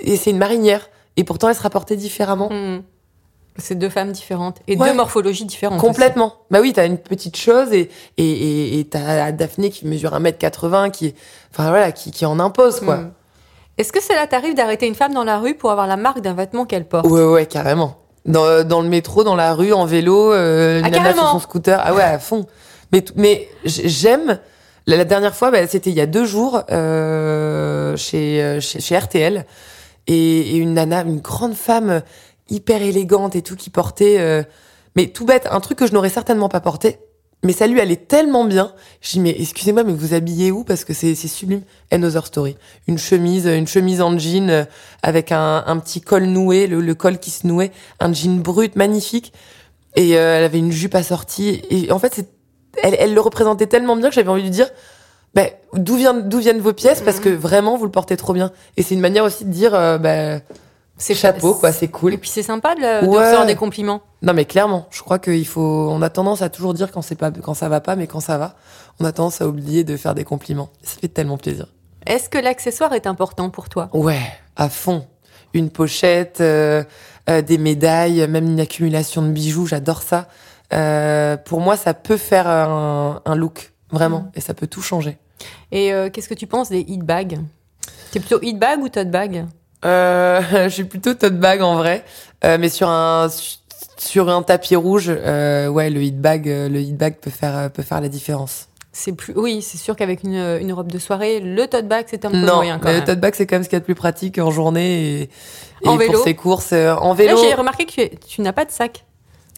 Et 0.00 0.16
c'est 0.16 0.30
une 0.30 0.38
marinière, 0.38 0.88
et 1.16 1.24
pourtant 1.24 1.48
elle 1.48 1.54
sera 1.54 1.70
portée 1.70 1.96
différemment. 1.96 2.48
Hmm. 2.50 2.82
C'est 3.56 3.76
deux 3.76 3.88
femmes 3.88 4.10
différentes 4.10 4.58
et 4.66 4.76
Ouais. 4.76 4.88
deux 4.88 4.96
morphologies 4.96 5.44
différentes. 5.44 5.80
Complètement. 5.80 6.34
Bah 6.50 6.58
oui, 6.60 6.72
t'as 6.72 6.86
une 6.86 6.98
petite 6.98 7.36
chose, 7.36 7.72
et, 7.72 7.88
et, 8.16 8.80
et, 8.80 8.84
t'as 8.84 9.30
Daphné 9.30 9.70
qui 9.70 9.86
mesure 9.86 10.10
1m80, 10.10 10.90
qui, 10.90 11.14
enfin 11.52 11.68
voilà, 11.68 11.92
qui, 11.92 12.10
qui 12.10 12.26
en 12.26 12.40
impose, 12.40 12.80
quoi. 12.80 12.96
Hmm. 12.96 13.12
Est-ce 13.78 13.92
que 13.92 14.02
cela 14.02 14.26
t'arrive 14.26 14.54
d'arrêter 14.54 14.86
une 14.86 14.94
femme 14.94 15.14
dans 15.14 15.24
la 15.24 15.38
rue 15.38 15.54
pour 15.54 15.70
avoir 15.70 15.86
la 15.86 15.96
marque 15.96 16.20
d'un 16.20 16.34
vêtement 16.34 16.64
qu'elle 16.64 16.86
porte? 16.86 17.06
Ouais, 17.06 17.24
ouais, 17.24 17.46
carrément. 17.46 17.96
Dans, 18.24 18.64
dans 18.66 18.80
le 18.80 18.88
métro, 18.88 19.22
dans 19.22 19.36
la 19.36 19.52
rue, 19.54 19.72
en 19.72 19.84
vélo, 19.84 20.32
euh, 20.32 20.78
une 20.78 20.86
Ah, 20.86 20.90
nana 20.90 21.12
sur 21.12 21.28
son 21.30 21.40
scooter. 21.40 21.80
Ah 21.84 21.94
ouais, 21.94 22.02
à 22.02 22.18
fond. 22.18 22.46
Mais, 22.92 23.04
mais 23.16 23.48
j'aime. 23.64 24.38
La, 24.86 24.96
la 24.96 25.04
dernière 25.04 25.34
fois, 25.34 25.50
bah, 25.50 25.66
c'était 25.66 25.90
il 25.90 25.96
y 25.96 26.00
a 26.00 26.06
deux 26.06 26.24
jours 26.24 26.62
euh, 26.70 27.96
chez, 27.96 28.42
euh, 28.42 28.60
chez, 28.60 28.80
chez 28.80 28.96
RTL. 28.96 29.44
Et, 30.06 30.40
et 30.40 30.56
une 30.56 30.74
nana, 30.74 31.02
une 31.02 31.20
grande 31.20 31.54
femme 31.54 31.90
euh, 31.90 32.00
hyper 32.50 32.82
élégante 32.82 33.36
et 33.36 33.42
tout, 33.42 33.56
qui 33.56 33.70
portait... 33.70 34.16
euh, 34.18 34.42
mais 34.96 35.08
tout 35.08 35.24
bête, 35.24 35.48
un 35.50 35.60
truc 35.60 35.78
que 35.78 35.86
je 35.86 35.92
n'aurais 35.92 36.08
certainement 36.10 36.48
pas 36.48 36.60
porté. 36.60 36.98
Mais 37.44 37.52
ça 37.52 37.66
lui 37.66 37.80
allait 37.80 37.96
tellement 37.96 38.44
bien. 38.44 38.72
Je 39.00 39.12
dis, 39.12 39.20
mais 39.20 39.36
excusez-moi, 39.38 39.84
mais 39.84 39.92
vous 39.92 40.14
habillez 40.14 40.50
où? 40.50 40.64
Parce 40.64 40.84
que 40.84 40.94
c'est 40.94 41.14
sublime. 41.14 41.60
Another 41.92 42.26
Story. 42.26 42.56
Une 42.88 42.98
chemise, 42.98 43.46
une 43.46 43.68
chemise 43.68 44.00
en 44.00 44.18
jean 44.18 44.50
euh, 44.50 44.64
avec 45.02 45.30
un, 45.30 45.62
un 45.66 45.78
petit 45.78 46.00
col 46.00 46.24
noué, 46.24 46.66
le, 46.66 46.80
le 46.80 46.94
col 46.94 47.18
qui 47.18 47.30
se 47.30 47.46
nouait, 47.46 47.70
un 48.00 48.12
jean 48.12 48.40
brut 48.40 48.74
magnifique. 48.76 49.32
Et 49.94 50.16
euh, 50.16 50.38
elle 50.38 50.44
avait 50.44 50.58
une 50.58 50.72
jupe 50.72 50.94
assortie. 50.94 51.62
Et 51.70 51.92
en 51.92 51.98
fait, 51.98 52.26
elle, 52.82 52.96
elle 52.98 53.14
le 53.14 53.20
représentait 53.20 53.66
tellement 53.66 53.94
bien 53.94 54.08
que 54.08 54.14
j'avais 54.14 54.30
envie 54.30 54.40
de 54.42 54.46
lui 54.46 54.50
dire, 54.50 54.70
bah, 55.34 55.44
d'où 55.74 55.96
viennent, 55.96 56.28
d'où 56.28 56.38
viennent 56.38 56.60
vos 56.60 56.72
pièces? 56.72 57.02
Parce 57.02 57.20
que 57.20 57.28
vraiment, 57.28 57.76
vous 57.76 57.84
le 57.84 57.90
portez 57.90 58.16
trop 58.16 58.32
bien. 58.32 58.52
Et 58.76 58.82
c'est 58.82 58.94
une 58.94 59.00
manière 59.00 59.24
aussi 59.24 59.44
de 59.44 59.50
dire, 59.50 59.74
euh, 59.74 59.98
bah, 59.98 60.40
c'est 60.96 61.14
chapeau, 61.14 61.54
quoi, 61.54 61.72
c'est 61.72 61.88
cool. 61.88 62.14
Et 62.14 62.18
puis 62.18 62.30
c'est 62.30 62.42
sympa 62.42 62.74
de, 62.74 63.04
de 63.04 63.08
Ouais. 63.08 63.18
recevoir 63.18 63.46
des 63.46 63.56
compliments. 63.56 64.02
Non, 64.22 64.32
mais 64.32 64.44
clairement, 64.44 64.86
je 64.90 65.02
crois 65.02 65.18
qu'il 65.18 65.46
faut. 65.46 65.88
On 65.90 66.00
a 66.02 66.10
tendance 66.10 66.40
à 66.42 66.48
toujours 66.48 66.72
dire 66.74 66.90
quand 66.92 67.02
c'est 67.02 67.14
pas, 67.16 67.30
quand 67.30 67.54
ça 67.54 67.68
va 67.68 67.80
pas, 67.80 67.96
mais 67.96 68.06
quand 68.06 68.20
ça 68.20 68.38
va, 68.38 68.54
on 69.00 69.04
a 69.04 69.12
tendance 69.12 69.40
à 69.40 69.48
oublier 69.48 69.84
de 69.84 69.96
faire 69.96 70.14
des 70.14 70.24
compliments. 70.24 70.70
Ça 70.82 70.96
fait 71.00 71.08
tellement 71.08 71.36
plaisir. 71.36 71.66
Est-ce 72.06 72.28
que 72.28 72.38
l'accessoire 72.38 72.92
est 72.92 73.06
important 73.06 73.50
pour 73.50 73.68
toi? 73.68 73.88
Ouais, 73.92 74.20
à 74.56 74.68
fond. 74.68 75.06
Une 75.52 75.70
pochette, 75.70 76.40
euh, 76.40 76.84
euh, 77.30 77.40
des 77.42 77.58
médailles, 77.58 78.26
même 78.28 78.46
une 78.46 78.60
accumulation 78.60 79.22
de 79.22 79.28
bijoux, 79.28 79.66
j'adore 79.66 80.02
ça. 80.02 80.28
Euh, 80.72 81.36
pour 81.36 81.60
moi, 81.60 81.76
ça 81.76 81.94
peut 81.94 82.16
faire 82.16 82.48
un, 82.48 83.20
un 83.24 83.34
look, 83.36 83.72
vraiment, 83.90 84.30
et 84.34 84.40
ça 84.40 84.52
peut 84.54 84.66
tout 84.66 84.82
changer. 84.82 85.16
Et 85.72 85.92
qu'est-ce 86.12 86.28
que 86.28 86.34
tu 86.34 86.46
penses 86.46 86.70
des 86.70 86.80
hit 86.80 87.00
bags 87.02 87.38
T'es 88.10 88.20
plutôt 88.20 88.38
hit 88.42 88.58
bag 88.58 88.80
ou 88.82 88.88
tote 88.88 89.10
bag? 89.10 89.46
Euh, 89.84 90.40
je 90.64 90.68
suis 90.68 90.84
plutôt 90.84 91.14
tote 91.14 91.38
bag 91.38 91.62
en 91.62 91.76
vrai, 91.76 92.04
Euh, 92.44 92.58
mais 92.60 92.68
sur 92.68 92.88
un 92.88 93.28
sur 93.96 94.28
un 94.28 94.42
tapis 94.42 94.76
rouge, 94.76 95.06
euh, 95.08 95.68
ouais, 95.68 95.88
le 95.88 96.02
hit 96.02 96.20
bag, 96.20 96.48
euh, 96.48 96.68
le 96.68 96.80
hit 96.80 96.96
bag 96.96 97.16
peut 97.20 97.30
faire 97.30 97.70
peut 97.70 97.82
faire 97.82 98.00
la 98.00 98.08
différence. 98.08 98.68
C'est 98.96 99.12
plus, 99.12 99.32
oui, 99.36 99.60
c'est 99.62 99.78
sûr 99.78 99.96
qu'avec 99.96 100.22
une, 100.22 100.36
une 100.60 100.72
robe 100.72 100.90
de 100.92 100.98
soirée, 101.00 101.40
le 101.40 101.66
tote 101.66 101.88
bag 101.88 102.04
c'est 102.08 102.24
un 102.24 102.30
peu 102.30 102.36
Non, 102.36 102.56
moyen 102.56 102.78
quand 102.78 102.86
mais 102.86 102.92
même. 102.92 103.00
le 103.00 103.06
tote 103.06 103.18
bag 103.20 103.34
c'est 103.34 103.46
quand 103.46 103.56
même 103.56 103.64
ce 103.64 103.68
qu'il 103.68 103.76
y 103.76 103.78
a 103.78 103.80
de 103.80 103.84
plus 103.84 103.94
pratique 103.96 104.38
en 104.38 104.50
journée 104.52 105.22
et, 105.22 105.30
et 105.82 105.88
En 105.88 105.96
vélo 105.96 106.12
pour 106.12 106.22
ses 106.24 106.34
courses 106.34 106.70
euh, 106.72 106.94
en 106.94 107.12
vélo. 107.14 107.36
j'ai 107.42 107.54
remarqué 107.54 107.86
que 107.86 108.14
tu, 108.26 108.40
n'as 108.42 108.52
pas 108.52 108.64
de 108.64 108.70
sac. 108.70 109.04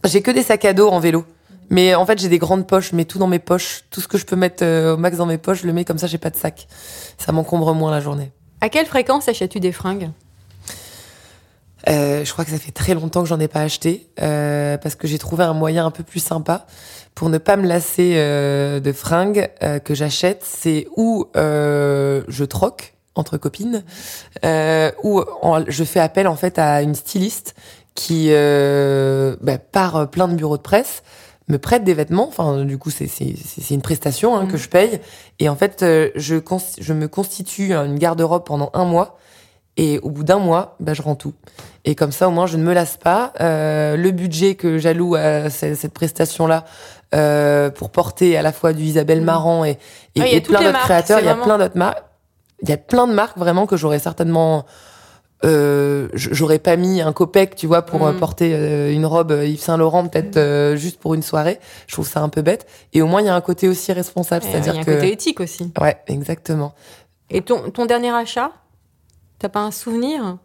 J'ai 0.05 0.23
que 0.23 0.31
des 0.31 0.43
sacs 0.43 0.65
à 0.65 0.73
dos 0.73 0.89
en 0.89 1.01
vélo. 1.01 1.25
Mais 1.69 1.95
en 1.97 2.07
fait, 2.07 2.19
j'ai 2.21 2.29
des 2.29 2.39
grandes 2.39 2.67
poches, 2.67 2.91
je 2.93 2.97
mets 2.97 3.05
tout 3.07 3.19
dans 3.19 3.27
mes 3.27 3.41
poches. 3.41 3.83
Tout 3.91 4.01
ce 4.01 4.07
que 4.09 4.17
je 4.19 4.25
peux 4.25 4.37
mettre 4.37 4.63
euh, 4.65 4.95
au 4.95 4.97
max 4.97 5.17
dans 5.17 5.27
mes 5.27 5.37
poches, 5.39 5.63
je 5.63 5.67
le 5.67 5.73
mets 5.73 5.85
comme 5.85 5.99
ça, 5.99 6.07
j'ai 6.07 6.19
pas 6.19 6.31
de 6.31 6.37
sac. 6.37 6.69
Ça 7.19 7.33
m'encombre 7.33 7.75
moins 7.75 7.91
la 7.91 8.01
journée. 8.01 8.31
À 8.61 8.69
quelle 8.69 8.87
fréquence 8.87 9.29
achètes-tu 9.29 9.61
des 9.61 9.73
fringues? 9.73 10.11
Euh, 11.89 12.25
je 12.25 12.33
crois 12.33 12.45
que 12.45 12.51
ça 12.51 12.59
fait 12.59 12.73
très 12.73 12.95
longtemps 12.95 13.23
que 13.23 13.29
j'en 13.29 13.39
ai 13.39 13.49
pas 13.49 13.61
acheté 13.61 14.09
euh, 14.21 14.77
parce 14.77 14.97
que 14.97 15.07
j'ai 15.07 15.19
trouvé 15.19 15.45
un 15.45 15.53
moyen 15.53 15.87
un 15.87 15.91
peu 15.91 16.03
plus 16.03 16.21
sympa 16.21 16.67
pour 17.15 17.29
ne 17.29 17.39
pas 17.39 17.57
me 17.57 17.67
lasser 17.67 18.15
euh, 18.17 18.81
de 18.81 18.93
fringues 18.93 19.49
que 19.85 19.95
j'achète. 19.95 20.43
C'est 20.45 20.89
où 20.97 21.27
je 21.35 22.45
troque 22.45 22.95
entre 23.15 23.39
copines, 23.39 23.85
ou 25.03 25.23
je 25.69 25.85
fais 25.85 26.01
appel 26.01 26.27
en 26.29 26.37
fait 26.37 26.59
à 26.59 26.83
une 26.83 26.95
styliste 26.95 27.55
qui 27.95 28.31
bah, 28.31 29.59
par 29.59 30.11
plein 30.11 30.29
de 30.29 30.35
bureaux 30.35 30.57
de 30.57 30.63
presse 30.63 31.03
me 31.49 31.59
prête 31.59 31.85
des 31.85 31.95
vêtements. 31.95 32.27
Enfin, 32.29 32.65
du 32.65 32.77
coup, 32.79 32.91
c'est 32.91 33.07
c'est 33.07 33.35
c'est- 33.37 33.61
c'est 33.63 33.75
une 33.75 33.83
prestation 33.83 34.37
hein, 34.37 34.45
Mhm. 34.45 34.51
que 34.53 34.57
je 34.57 34.69
paye. 34.69 35.01
Et 35.39 35.49
en 35.49 35.57
fait, 35.57 35.83
euh, 35.83 36.11
je 36.17 36.37
je 36.81 36.93
me 36.93 37.09
constitue 37.09 37.73
une 37.73 37.99
garde-robe 37.99 38.45
pendant 38.45 38.71
un 38.75 38.85
mois. 38.85 39.19
Et 39.79 39.99
au 39.99 40.09
bout 40.11 40.25
d'un 40.25 40.39
mois, 40.39 40.75
bah, 40.81 40.95
je 40.95 41.03
rends 41.03 41.17
tout. 41.17 41.35
Et 41.85 41.95
comme 41.95 42.11
ça, 42.11 42.29
au 42.29 42.31
moins, 42.31 42.47
je 42.47 42.57
ne 42.57 42.63
me 42.63 42.73
lasse 42.73 42.97
pas. 42.97 43.35
Euh, 43.43 43.95
le 43.97 44.11
budget 44.11 44.55
que 44.55 44.79
j'alloue 44.79 45.17
à 45.17 45.51
ce- 45.51 45.75
cette 45.75 45.93
prestation-là 45.93 46.65
euh, 47.15 47.71
pour 47.71 47.91
porter 47.91 48.37
à 48.39 48.43
la 48.43 48.53
fois 48.53 48.73
du 48.73 48.83
Isabelle 48.83 49.21
Marant 49.21 49.65
et, 49.67 49.79
et, 50.17 50.21
Ah, 50.23 50.41
plein 50.41 50.63
d'autres 50.63 50.79
créateurs, 50.81 51.21
il 51.21 51.27
y 51.27 51.29
a 51.29 51.33
vraiment- 51.35 51.45
plein 51.45 51.59
d'autres 51.59 51.77
marques. 51.77 52.03
Il 52.63 52.71
y 52.71 52.73
a 52.73 52.79
plein 52.79 53.07
de 53.07 53.13
marques 53.13 53.37
vraiment 53.39 53.67
que 53.67 53.77
j'aurais 53.77 53.99
certainement. 53.99 54.65
Euh, 55.45 56.09
j'aurais 56.15 56.59
pas 56.59 56.77
mis 56.77 57.03
un 57.03 57.13
copec, 57.13 57.55
tu 57.57 57.67
vois, 57.67 57.83
pour 57.83 58.07
euh, 58.07 58.13
Mm. 58.13 58.19
porter 58.19 58.53
euh, 58.55 58.91
une 58.93 59.05
robe 59.05 59.33
euh, 59.33 59.47
Yves 59.47 59.61
Saint 59.61 59.77
Laurent, 59.77 60.07
peut-être 60.09 60.39
euh, 60.39 60.77
juste 60.77 60.99
pour 60.99 61.13
une 61.15 61.23
soirée. 61.23 61.61
Je 61.87 61.93
trouve 61.95 62.09
ça 62.09 62.21
un 62.21 62.29
peu 62.31 62.41
bête. 62.43 62.67
Et 62.95 63.03
au 63.03 63.07
moins, 63.07 63.21
il 63.21 63.27
y 63.27 63.29
a 63.29 63.35
un 63.35 63.41
côté 63.43 63.69
aussi 63.69 63.93
responsable, 63.93 64.45
Et, 64.47 64.49
euh, 64.49 64.51
Il 64.51 64.55
y 64.55 64.59
a 64.61 64.63
c'est-à-dire 64.63 64.81
un 64.81 64.85
que. 64.85 64.93
côté 64.95 65.13
éthique 65.13 65.41
aussi. 65.41 65.73
Ouais, 65.81 65.99
exactement. 66.07 66.75
Et 67.29 67.43
ton, 67.43 67.71
ton 67.71 67.85
dernier 67.87 68.11
achat? 68.11 68.51
T'as 69.39 69.51
pas 69.51 69.61
un 69.61 69.71
souvenir? 69.71 70.39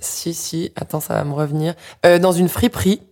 Si, 0.00 0.34
si, 0.34 0.72
attends, 0.74 1.00
ça 1.00 1.14
va 1.14 1.22
me 1.24 1.32
revenir. 1.34 1.74
Euh, 2.04 2.18
dans 2.18 2.32
une 2.32 2.48
friperie. 2.48 3.02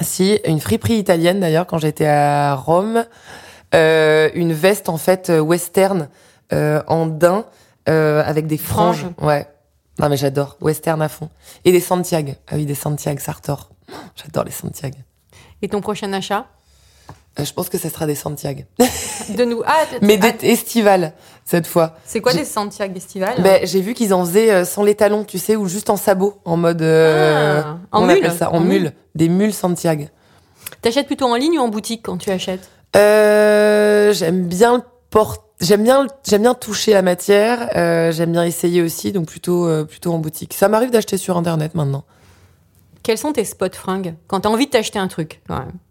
Si, 0.00 0.38
une 0.46 0.60
friperie 0.60 0.96
italienne 0.96 1.40
d'ailleurs, 1.40 1.66
quand 1.66 1.78
j'étais 1.78 2.06
à 2.06 2.54
Rome. 2.54 3.04
Euh, 3.74 4.28
une 4.34 4.52
veste 4.52 4.90
en 4.90 4.98
fait 4.98 5.30
western 5.30 6.10
euh, 6.52 6.82
en 6.88 7.06
daim 7.06 7.46
euh, 7.88 8.22
avec 8.22 8.46
des 8.46 8.58
franges. 8.58 9.06
Franges. 9.16 9.26
Ouais. 9.26 9.46
Non 9.98 10.08
mais 10.08 10.16
j'adore, 10.16 10.56
western 10.60 11.00
à 11.02 11.08
fond. 11.08 11.28
Et 11.64 11.72
des 11.72 11.80
Santiago. 11.80 12.32
Ah 12.48 12.54
oui, 12.56 12.64
des 12.66 12.74
Santiago 12.74 13.20
Sartor. 13.20 13.70
J'adore 14.16 14.44
les 14.44 14.50
Santiago. 14.50 14.96
Et 15.60 15.68
ton 15.68 15.80
prochain 15.80 16.12
achat? 16.12 16.46
Euh, 17.38 17.44
je 17.44 17.52
pense 17.52 17.68
que 17.68 17.78
ça 17.78 17.88
sera 17.88 18.06
des 18.06 18.14
Santiago. 18.14 18.62
De 19.36 19.44
nous. 19.44 19.62
Ah, 19.66 19.84
Mais 20.02 20.18
ah, 20.22 20.32
des 20.32 20.48
estivales 20.48 21.12
cette 21.44 21.66
fois. 21.66 21.96
c'est 22.04 22.20
quoi 22.20 22.32
des 22.34 22.44
Santiago 22.44 22.94
estivales? 22.96 23.40
Ben, 23.42 23.60
j'ai 23.64 23.80
vu 23.80 23.94
qu'ils 23.94 24.12
en 24.12 24.24
faisaient 24.24 24.50
euh, 24.50 24.64
sans 24.64 24.82
les 24.82 24.94
talons, 24.94 25.24
tu 25.24 25.38
sais, 25.38 25.56
ou 25.56 25.66
juste 25.68 25.88
en 25.90 25.96
sabot, 25.96 26.40
en 26.44 26.56
mode. 26.56 26.82
euh, 26.82 27.62
Ah, 27.64 27.78
en 27.92 28.02
on 28.02 28.06
mule. 28.06 28.30
ça? 28.32 28.50
En 28.50 28.56
En 28.56 28.60
mule. 28.60 28.82
mule. 28.82 28.92
Des 29.14 29.28
mules 29.28 29.54
Santiago. 29.54 30.04
T'achètes 30.82 31.06
plutôt 31.06 31.26
en 31.26 31.34
ligne 31.36 31.58
ou 31.58 31.62
en 31.62 31.68
boutique 31.68 32.02
quand 32.04 32.16
tu 32.18 32.30
achètes? 32.30 32.68
Euh, 32.96 34.12
j'aime 34.12 34.46
bien 34.46 34.76
le 34.76 34.82
port- 35.10 35.44
J'aime 35.62 35.84
bien, 35.84 36.06
j'aime 36.28 36.42
bien 36.42 36.54
toucher 36.54 36.92
la 36.92 37.02
matière. 37.02 37.70
euh, 37.76 38.10
j'aime 38.10 38.32
bien 38.32 38.44
essayer 38.44 38.82
aussi, 38.82 39.12
donc 39.12 39.26
plutôt, 39.26 39.66
euh, 39.66 39.84
plutôt 39.84 40.12
en 40.12 40.18
boutique. 40.18 40.54
Ça 40.54 40.68
m'arrive 40.68 40.90
d'acheter 40.90 41.16
sur 41.16 41.36
internet 41.36 41.74
maintenant. 41.76 42.02
Quels 43.04 43.18
sont 43.18 43.32
tes 43.32 43.44
spots 43.44 43.66
fringues? 43.74 44.14
Quand 44.26 44.40
t'as 44.40 44.48
envie 44.48 44.66
de 44.66 44.70
t'acheter 44.72 44.98
un 44.98 45.08
truc. 45.08 45.40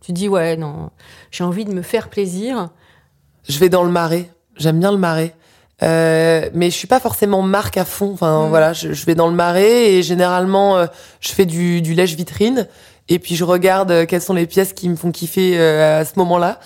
Tu 0.01 0.11
dis, 0.11 0.27
ouais, 0.27 0.57
non, 0.57 0.89
j'ai 1.31 1.43
envie 1.45 1.63
de 1.65 1.71
me 1.73 1.81
faire 1.81 2.09
plaisir. 2.09 2.69
Je 3.47 3.57
vais 3.59 3.69
dans 3.69 3.83
le 3.83 3.91
marais. 3.91 4.29
J'aime 4.57 4.79
bien 4.79 4.91
le 4.91 4.97
marais. 4.97 5.33
Euh, 5.83 6.49
mais 6.53 6.69
je 6.69 6.75
suis 6.75 6.87
pas 6.87 6.99
forcément 6.99 7.41
marque 7.41 7.77
à 7.77 7.85
fond. 7.85 8.11
Enfin 8.13 8.45
Mm. 8.45 8.49
voilà, 8.49 8.73
je, 8.73 8.91
je 8.93 9.05
vais 9.05 9.15
dans 9.15 9.27
le 9.29 9.33
marais 9.35 9.93
et 9.93 10.03
généralement 10.03 10.85
je 11.21 11.31
fais 11.31 11.45
du, 11.45 11.81
du 11.81 11.93
lèche 11.95 12.13
vitrine 12.15 12.67
et 13.09 13.17
puis 13.19 13.35
je 13.35 13.43
regarde 13.43 14.05
quelles 14.05 14.21
sont 14.21 14.35
les 14.35 14.45
pièces 14.45 14.73
qui 14.73 14.87
me 14.89 14.95
font 14.95 15.11
kiffer 15.11 15.59
à 15.59 16.05
ce 16.05 16.11
moment-là. 16.17 16.59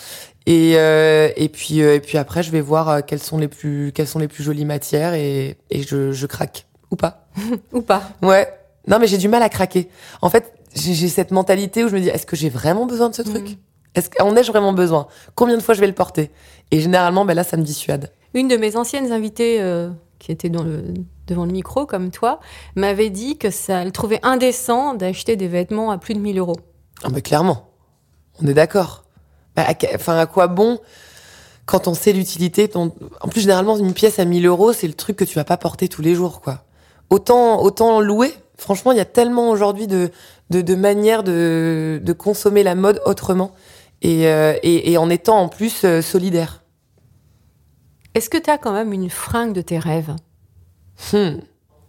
Et, 0.47 0.73
euh, 0.75 1.29
et 1.35 1.49
puis 1.49 1.81
euh, 1.81 1.95
et 1.95 1.99
puis 1.99 2.17
après 2.19 2.43
je 2.43 2.51
vais 2.51 2.61
voir 2.61 2.89
euh, 2.89 3.01
quelles 3.05 3.21
sont 3.21 3.39
les 3.39 3.47
plus 3.47 3.91
quelles 3.93 4.07
sont 4.07 4.19
les 4.19 4.27
plus 4.27 4.43
jolies 4.43 4.65
matières 4.65 5.15
et, 5.15 5.57
et 5.71 5.81
je, 5.81 6.11
je 6.11 6.25
craque 6.27 6.67
ou 6.91 6.95
pas. 6.95 7.27
Ou 7.73 7.81
pas 7.81 8.03
Ouais. 8.21 8.47
Non, 8.87 8.99
mais 8.99 9.07
j'ai 9.07 9.17
du 9.17 9.27
mal 9.27 9.41
à 9.41 9.49
craquer. 9.49 9.89
En 10.21 10.29
fait, 10.29 10.53
j'ai 10.75 10.93
j'ai 10.93 11.07
cette 11.07 11.31
mentalité 11.31 11.83
où 11.83 11.89
je 11.89 11.95
me 11.95 11.99
dis, 11.99 12.09
est-ce 12.09 12.25
que 12.25 12.35
j'ai 12.35 12.49
vraiment 12.49 12.85
besoin 12.85 13.09
de 13.09 13.15
ce 13.15 13.21
truc 13.23 13.49
Mm. 13.49 13.55
Est-ce 13.95 14.09
qu'en 14.09 14.35
ai-je 14.35 14.51
vraiment 14.51 14.73
besoin? 14.73 15.07
Combien 15.35 15.55
de 15.55 15.61
fois 15.63 15.73
je 15.73 15.79
vais 15.79 15.87
le 15.87 15.93
porter? 15.93 16.29
Et 16.71 16.81
généralement, 16.81 17.23
ben 17.23 17.33
là, 17.33 17.45
ça 17.45 17.55
me 17.55 17.63
dissuade. 17.63 18.11
Une 18.33 18.49
de 18.49 18.57
mes 18.57 18.75
anciennes 18.75 19.11
invitées 19.13 19.61
euh, 19.61 19.89
qui 20.19 20.33
était 20.33 20.49
dans 20.49 20.63
le, 20.63 20.83
devant 21.27 21.45
le 21.45 21.53
micro, 21.53 21.85
comme 21.85 22.11
toi, 22.11 22.41
m'avait 22.75 23.09
dit 23.09 23.37
que 23.37 23.49
ça 23.49 23.81
elle 23.83 23.93
trouvait 23.93 24.19
indécent 24.21 24.95
d'acheter 24.95 25.37
des 25.37 25.47
vêtements 25.47 25.91
à 25.91 25.97
plus 25.97 26.13
de 26.13 26.19
1000 26.19 26.37
euros. 26.39 26.57
Ah 27.03 27.09
bah 27.09 27.21
clairement, 27.21 27.69
on 28.41 28.47
est 28.47 28.53
d'accord. 28.53 29.04
Bah, 29.55 29.65
à 29.67 29.73
Enfin, 29.95 30.17
à 30.17 30.25
quoi 30.25 30.47
bon 30.47 30.79
quand 31.65 31.87
on 31.87 31.95
sait 31.95 32.13
l'utilité 32.13 32.67
ton- 32.67 32.93
En 33.21 33.27
plus, 33.27 33.41
généralement, 33.41 33.75
une 33.77 33.93
pièce 33.93 34.19
à 34.19 34.25
1000 34.25 34.45
euros, 34.45 34.71
c'est 34.71 34.87
le 34.87 34.93
truc 34.93 35.15
que 35.17 35.23
tu 35.23 35.33
vas 35.35 35.43
pas 35.43 35.57
porter 35.57 35.87
tous 35.89 36.03
les 36.03 36.13
jours, 36.13 36.41
quoi. 36.41 36.63
Autant, 37.09 37.61
autant 37.63 38.01
louer. 38.01 38.31
Franchement, 38.57 38.91
il 38.91 38.97
y 38.99 39.01
a 39.01 39.05
tellement 39.05 39.49
aujourd'hui 39.49 39.87
de, 39.87 40.11
de, 40.51 40.61
de 40.61 40.75
manières 40.75 41.23
de, 41.23 41.99
de 42.03 42.13
consommer 42.13 42.61
la 42.61 42.75
mode 42.75 43.01
autrement 43.05 43.51
et, 44.03 44.27
euh, 44.27 44.53
et, 44.61 44.91
et 44.91 44.97
en 44.99 45.09
étant 45.09 45.39
en 45.39 45.49
plus 45.49 45.83
euh, 45.85 46.01
solidaire. 46.03 46.61
Est-ce 48.13 48.29
que 48.29 48.37
tu 48.37 48.49
as 48.49 48.57
quand 48.59 48.71
même 48.71 48.93
une 48.93 49.09
fringue 49.09 49.53
de 49.53 49.61
tes 49.61 49.79
rêves? 49.79 50.15
Hmm. 51.13 51.39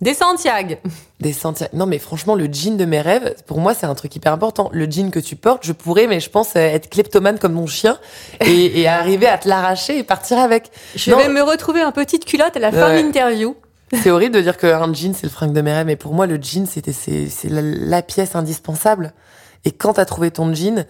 Des 0.03 0.13
Santiago 0.13 0.75
Des 1.21 1.33
centaines. 1.33 1.69
Non, 1.73 1.87
mais 1.87 1.99
franchement, 1.99 2.35
le 2.35 2.47
jean 2.53 2.77
de 2.77 2.85
mes 2.85 3.01
rêves, 3.01 3.35
pour 3.47 3.61
moi, 3.61 3.73
c'est 3.75 3.87
un 3.87 3.95
truc 3.95 4.15
hyper 4.15 4.33
important. 4.33 4.69
Le 4.73 4.85
jean 4.91 5.11
que 5.11 5.19
tu 5.21 5.37
portes, 5.37 5.65
je 5.65 5.73
pourrais, 5.73 6.07
mais 6.07 6.21
je 6.21 6.29
pense, 6.29 6.55
euh, 6.57 6.61
être 6.61 6.91
kleptomane 6.91 7.39
comme 7.39 7.55
mon 7.55 7.67
chien 7.67 7.99
et, 8.41 8.81
et 8.81 8.89
arriver 8.89 9.27
à 9.27 9.39
te 9.39 9.49
l'arracher 9.49 9.99
et 9.99 10.03
partir 10.03 10.39
avec. 10.39 10.71
Je 10.95 11.11
Non. 11.11 11.17
vais 11.17 11.29
me 11.29 11.41
retrouver 11.43 11.83
en 11.83 11.93
petite 11.93 12.27
culotte 12.27 12.57
à 12.57 12.61
la 12.61 12.73
fin 12.73 12.89
Ouais. 12.91 13.01
de 13.03 13.07
l'interview. 13.07 13.57
C'est 14.03 14.11
horrible 14.11 14.35
de 14.35 14.41
dire 14.43 14.59
qu'un 14.59 14.93
jean, 14.93 15.15
c'est 15.15 15.23
le 15.25 15.31
fringue 15.31 15.53
de 15.53 15.61
mes 15.63 15.73
rêves, 15.73 15.87
mais 15.87 15.97
pour 15.97 16.13
moi, 16.13 16.27
le 16.27 16.37
jean, 16.43 16.67
c'était, 16.67 16.93
c'est, 16.93 17.29
c'est 17.31 17.49
la, 17.49 17.63
la 17.63 18.03
pièce 18.03 18.35
indispensable. 18.37 19.15
Et 19.65 19.71
quand 19.71 19.95
t'as 19.95 20.05
trouvé 20.05 20.31
ton 20.31 20.53
jean, 20.53 20.85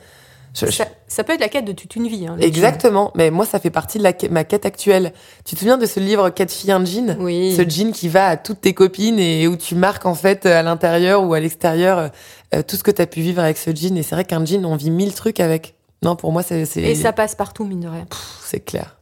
je- 0.64 0.70
Ça, 0.70 0.86
ça 1.06 1.22
peut 1.24 1.34
être 1.34 1.40
la 1.40 1.48
quête 1.48 1.64
de 1.64 1.72
toute 1.72 1.94
une 1.96 2.08
vie. 2.08 2.26
hein, 2.26 2.36
exactement. 2.40 3.10
Mais 3.14 3.30
moi, 3.30 3.44
ça 3.44 3.58
fait 3.60 3.70
partie 3.70 3.98
de 3.98 4.02
la, 4.02 4.12
ma 4.30 4.44
quête 4.44 4.64
actuelle. 4.64 5.12
Tu 5.44 5.54
te 5.54 5.60
souviens 5.60 5.76
de 5.78 5.86
ce 5.86 6.00
livre 6.00 6.30
Quatre 6.30 6.50
filles, 6.52 6.72
un 6.72 6.84
jean? 6.84 7.16
Oui. 7.20 7.54
Ce 7.56 7.62
jean 7.68 7.92
qui 7.92 8.08
va 8.08 8.28
à 8.28 8.36
toutes 8.36 8.60
tes 8.62 8.72
copines 8.74 9.18
et 9.18 9.46
où 9.48 9.56
tu 9.56 9.74
marques 9.74 10.06
en 10.06 10.14
fait 10.14 10.46
à 10.46 10.62
l'intérieur 10.62 11.22
ou 11.24 11.34
à 11.34 11.40
l'extérieur 11.40 12.10
euh, 12.54 12.62
tout 12.66 12.76
ce 12.76 12.82
que 12.82 12.90
tu 12.90 13.02
as 13.02 13.06
pu 13.06 13.20
vivre 13.20 13.42
avec 13.42 13.58
ce 13.58 13.74
jean. 13.74 13.96
Et 13.96 14.02
c'est 14.02 14.14
vrai 14.14 14.24
qu'un 14.24 14.44
jean, 14.44 14.64
on 14.64 14.76
vit 14.76 14.90
mille 14.90 15.12
trucs 15.14 15.40
avec. 15.40 15.74
Non, 16.02 16.14
pour 16.16 16.32
moi, 16.32 16.42
c'est, 16.42 16.64
c'est, 16.66 16.82
Et 16.82 16.94
ça 16.94 17.12
passe 17.12 17.34
partout, 17.34 17.64
mine 17.64 17.80
de 17.80 17.88
rien. 17.88 18.06
c'est 18.44 18.60
clair. 18.60 18.96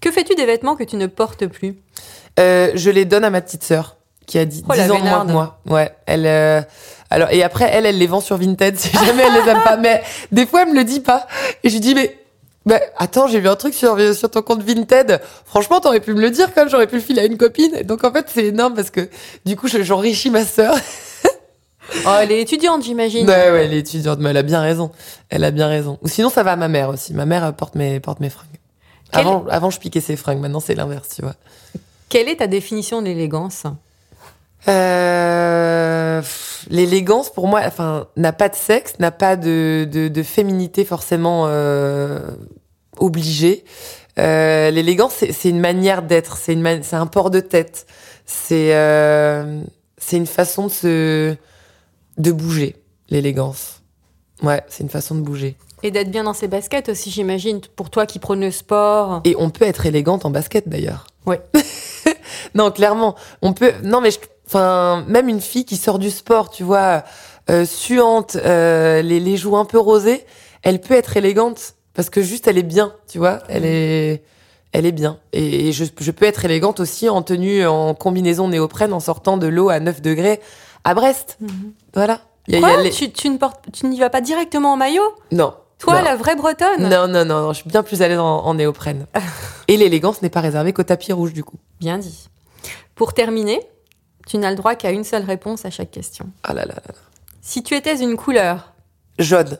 Que 0.00 0.10
fais-tu 0.10 0.34
des 0.34 0.44
vêtements 0.46 0.76
que 0.76 0.84
tu 0.84 0.96
ne 0.96 1.06
portes 1.06 1.46
plus? 1.46 1.76
Euh, 2.38 2.70
je 2.74 2.90
les 2.90 3.04
donne 3.04 3.24
à 3.24 3.30
ma 3.30 3.40
petite 3.40 3.62
sœur 3.64 3.96
qui 4.26 4.38
a 4.38 4.44
10, 4.44 4.64
Oh, 4.68 4.72
la 4.74 4.84
ans 4.84 4.98
de 4.98 5.02
moins 5.08 5.26
que 5.26 5.32
moi. 5.32 5.58
Ouais, 5.66 5.94
elle. 6.06 6.26
euh, 6.26 6.62
Alors 7.10 7.30
et 7.30 7.42
après 7.42 7.68
elle, 7.72 7.86
elle 7.86 7.98
les 7.98 8.06
vend 8.06 8.20
sur 8.20 8.36
Vinted 8.36 8.76
si 8.78 8.90
jamais 8.92 9.22
elle 9.24 9.42
les 9.44 9.50
aime 9.50 9.62
pas. 9.62 9.76
Mais 9.76 10.02
des 10.32 10.46
fois 10.46 10.62
elle 10.62 10.70
me 10.70 10.74
le 10.76 10.84
dit 10.84 11.00
pas 11.00 11.26
et 11.62 11.68
je 11.68 11.74
lui 11.74 11.80
dis 11.80 11.94
mais. 11.94 12.18
Bah, 12.66 12.80
attends, 12.96 13.26
j'ai 13.28 13.40
vu 13.40 13.48
un 13.50 13.56
truc 13.56 13.74
sur, 13.74 13.98
sur 14.14 14.30
ton 14.30 14.40
compte 14.40 14.62
Vinted. 14.62 15.20
Franchement, 15.44 15.80
t'aurais 15.80 16.00
pu 16.00 16.14
me 16.14 16.22
le 16.22 16.30
dire, 16.30 16.54
comme 16.54 16.70
j'aurais 16.70 16.86
pu 16.86 16.94
le 16.94 17.02
filer 17.02 17.20
à 17.20 17.24
une 17.26 17.36
copine. 17.36 17.82
Donc, 17.82 18.04
en 18.04 18.10
fait, 18.10 18.24
c'est 18.32 18.46
énorme 18.46 18.72
parce 18.72 18.88
que, 18.88 19.10
du 19.44 19.54
coup, 19.54 19.68
je- 19.68 19.82
j'enrichis 19.82 20.30
ma 20.30 20.46
sœur. 20.46 20.74
Oh, 22.06 22.10
elle 22.20 22.32
est 22.32 22.40
étudiante, 22.40 22.82
j'imagine. 22.82 23.28
Ouais, 23.28 23.50
ouais, 23.50 23.64
elle 23.66 23.74
est 23.74 23.80
étudiante, 23.80 24.18
mais 24.18 24.30
elle 24.30 24.38
a 24.38 24.42
bien 24.42 24.60
raison. 24.62 24.90
Elle 25.28 25.44
a 25.44 25.50
bien 25.50 25.68
raison. 25.68 25.98
Ou 26.02 26.08
sinon, 26.08 26.30
ça 26.30 26.42
va 26.42 26.52
à 26.52 26.56
ma 26.56 26.68
mère 26.68 26.88
aussi. 26.88 27.12
Ma 27.12 27.26
mère 27.26 27.44
euh, 27.44 27.52
porte 27.52 27.74
mes, 27.74 28.00
porte 28.00 28.20
mes 28.20 28.30
fringues. 28.30 28.46
Quel- 29.12 29.20
Avant, 29.20 29.44
avant, 29.50 29.68
je 29.70 29.78
piquais 29.78 30.00
ses 30.00 30.16
fringues. 30.16 30.40
Maintenant, 30.40 30.60
c'est 30.60 30.74
l'inverse, 30.74 31.08
tu 31.14 31.20
vois. 31.22 31.34
Quelle 32.08 32.28
est 32.30 32.36
ta 32.36 32.46
définition 32.46 33.00
de 33.02 33.06
l'élégance 33.08 33.64
Euh, 34.68 36.22
L'élégance, 36.70 37.30
pour 37.30 37.46
moi, 37.46 37.60
enfin, 37.66 38.06
n'a 38.16 38.32
pas 38.32 38.48
de 38.48 38.54
sexe, 38.54 38.98
n'a 38.98 39.10
pas 39.10 39.36
de, 39.36 39.86
de, 39.90 40.08
de 40.08 40.22
féminité 40.22 40.84
forcément 40.86 41.44
euh, 41.48 42.20
obligée. 42.98 43.64
Euh, 44.18 44.70
L'élégance, 44.70 45.12
c'est 45.18 45.32
c'est 45.32 45.50
une 45.50 45.60
manière 45.60 46.02
d'être, 46.02 46.38
c'est 46.38 46.54
une 46.54 46.82
c'est 46.82 46.96
un 46.96 47.06
port 47.06 47.30
de 47.30 47.40
tête, 47.40 47.86
c'est 48.24 48.74
euh, 48.74 49.60
c'est 49.98 50.16
une 50.16 50.26
façon 50.26 50.66
de 50.68 50.72
se 50.72 51.34
de 52.16 52.32
bouger. 52.32 52.76
L'élégance, 53.10 53.82
ouais, 54.42 54.62
c'est 54.68 54.82
une 54.84 54.88
façon 54.90 55.14
de 55.16 55.20
bouger. 55.20 55.56
Et 55.82 55.90
d'être 55.90 56.10
bien 56.10 56.24
dans 56.24 56.32
ses 56.32 56.48
baskets 56.48 56.88
aussi, 56.88 57.10
j'imagine, 57.10 57.60
pour 57.76 57.90
toi 57.90 58.06
qui 58.06 58.18
prône 58.18 58.40
le 58.40 58.50
sport. 58.50 59.20
Et 59.24 59.34
on 59.38 59.50
peut 59.50 59.66
être 59.66 59.84
élégante 59.84 60.24
en 60.24 60.30
basket 60.30 60.66
d'ailleurs. 60.66 61.06
Ouais. 61.26 61.42
non, 62.54 62.70
clairement, 62.70 63.16
on 63.42 63.52
peut. 63.52 63.72
Non, 63.82 64.00
mais 64.00 64.10
je- 64.10 64.18
enfin, 64.46 65.04
même 65.08 65.28
une 65.28 65.40
fille 65.40 65.64
qui 65.64 65.76
sort 65.76 65.98
du 65.98 66.10
sport, 66.10 66.50
tu 66.50 66.62
vois, 66.62 67.04
euh, 67.50 67.64
suante, 67.64 68.36
euh, 68.36 69.02
les, 69.02 69.20
les 69.20 69.36
joues 69.36 69.56
un 69.56 69.64
peu 69.64 69.78
rosées, 69.78 70.24
elle 70.62 70.80
peut 70.80 70.94
être 70.94 71.16
élégante 71.16 71.74
parce 71.94 72.10
que 72.10 72.22
juste 72.22 72.48
elle 72.48 72.58
est 72.58 72.62
bien, 72.62 72.94
tu 73.08 73.18
vois, 73.18 73.40
elle 73.48 73.64
est, 73.64 74.22
elle 74.72 74.86
est 74.86 74.92
bien. 74.92 75.18
Et, 75.32 75.68
et 75.68 75.72
je, 75.72 75.84
je 76.00 76.10
peux 76.10 76.24
être 76.26 76.44
élégante 76.44 76.80
aussi 76.80 77.08
en 77.08 77.22
tenue, 77.22 77.66
en 77.66 77.94
combinaison 77.94 78.48
néoprène, 78.48 78.92
en 78.92 79.00
sortant 79.00 79.36
de 79.36 79.46
l'eau 79.46 79.68
à 79.68 79.78
9 79.80 80.00
degrés 80.02 80.40
à 80.84 80.94
Brest. 80.94 81.38
Voilà. 81.94 82.20
Il 82.48 82.54
y 82.54 82.56
a- 82.56 82.58
il 82.58 82.62
y 82.62 82.64
a 82.66 82.74
Quoi 82.74 82.82
les- 82.82 82.90
tu, 82.90 83.10
tu 83.12 83.30
ne 83.30 83.38
portes, 83.38 83.64
tu 83.72 83.86
n'y 83.86 83.98
vas 84.00 84.10
pas 84.10 84.20
directement 84.20 84.72
en 84.72 84.76
maillot? 84.76 85.02
Non. 85.32 85.54
Toi, 85.78 85.98
non. 85.98 86.04
la 86.04 86.16
vraie 86.16 86.36
bretonne? 86.36 86.88
Non, 86.88 87.08
non, 87.08 87.24
non, 87.24 87.40
non, 87.42 87.52
je 87.52 87.60
suis 87.60 87.68
bien 87.68 87.82
plus 87.82 88.00
à 88.02 88.08
l'aise 88.08 88.18
en, 88.18 88.38
en 88.44 88.54
néoprène. 88.54 89.06
Et 89.68 89.76
l'élégance 89.76 90.22
n'est 90.22 90.30
pas 90.30 90.40
réservée 90.40 90.72
qu'au 90.72 90.82
tapis 90.82 91.12
rouge, 91.12 91.32
du 91.32 91.42
coup. 91.44 91.56
Bien 91.80 91.98
dit. 91.98 92.28
Pour 92.94 93.12
terminer, 93.12 93.60
tu 94.26 94.38
n'as 94.38 94.50
le 94.50 94.56
droit 94.56 94.74
qu'à 94.74 94.90
une 94.90 95.04
seule 95.04 95.24
réponse 95.24 95.64
à 95.64 95.70
chaque 95.70 95.90
question. 95.90 96.30
Ah 96.42 96.54
là 96.54 96.64
là 96.64 96.74
là 96.74 96.82
là. 96.88 96.94
Si 97.40 97.62
tu 97.62 97.74
étais 97.74 98.00
une 98.02 98.16
couleur, 98.16 98.72
Jaune, 99.18 99.58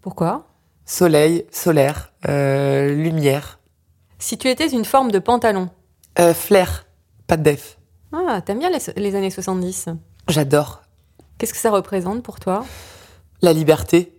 pourquoi? 0.00 0.46
Soleil, 0.84 1.46
solaire, 1.52 2.12
euh, 2.28 2.88
lumière, 2.94 3.58
Si 4.18 4.36
tu 4.38 4.48
étais 4.48 4.68
une 4.68 4.84
forme 4.84 5.10
de 5.10 5.18
pantalon, 5.18 5.68
euh, 6.18 6.34
flair, 6.34 6.86
pas 7.26 7.36
de 7.36 7.42
def. 7.42 7.78
ah, 8.12 8.40
t'aimes 8.44 8.58
bien 8.58 8.70
les, 8.70 8.80
les 8.96 9.14
années 9.16 9.30
70. 9.30 9.88
J'adore. 10.28 10.82
Qu'est-ce 11.38 11.52
que 11.52 11.58
ça 11.60 11.70
représente 11.70 12.22
pour 12.22 12.38
toi? 12.40 12.64
La 13.42 13.52
liberté 13.52 14.16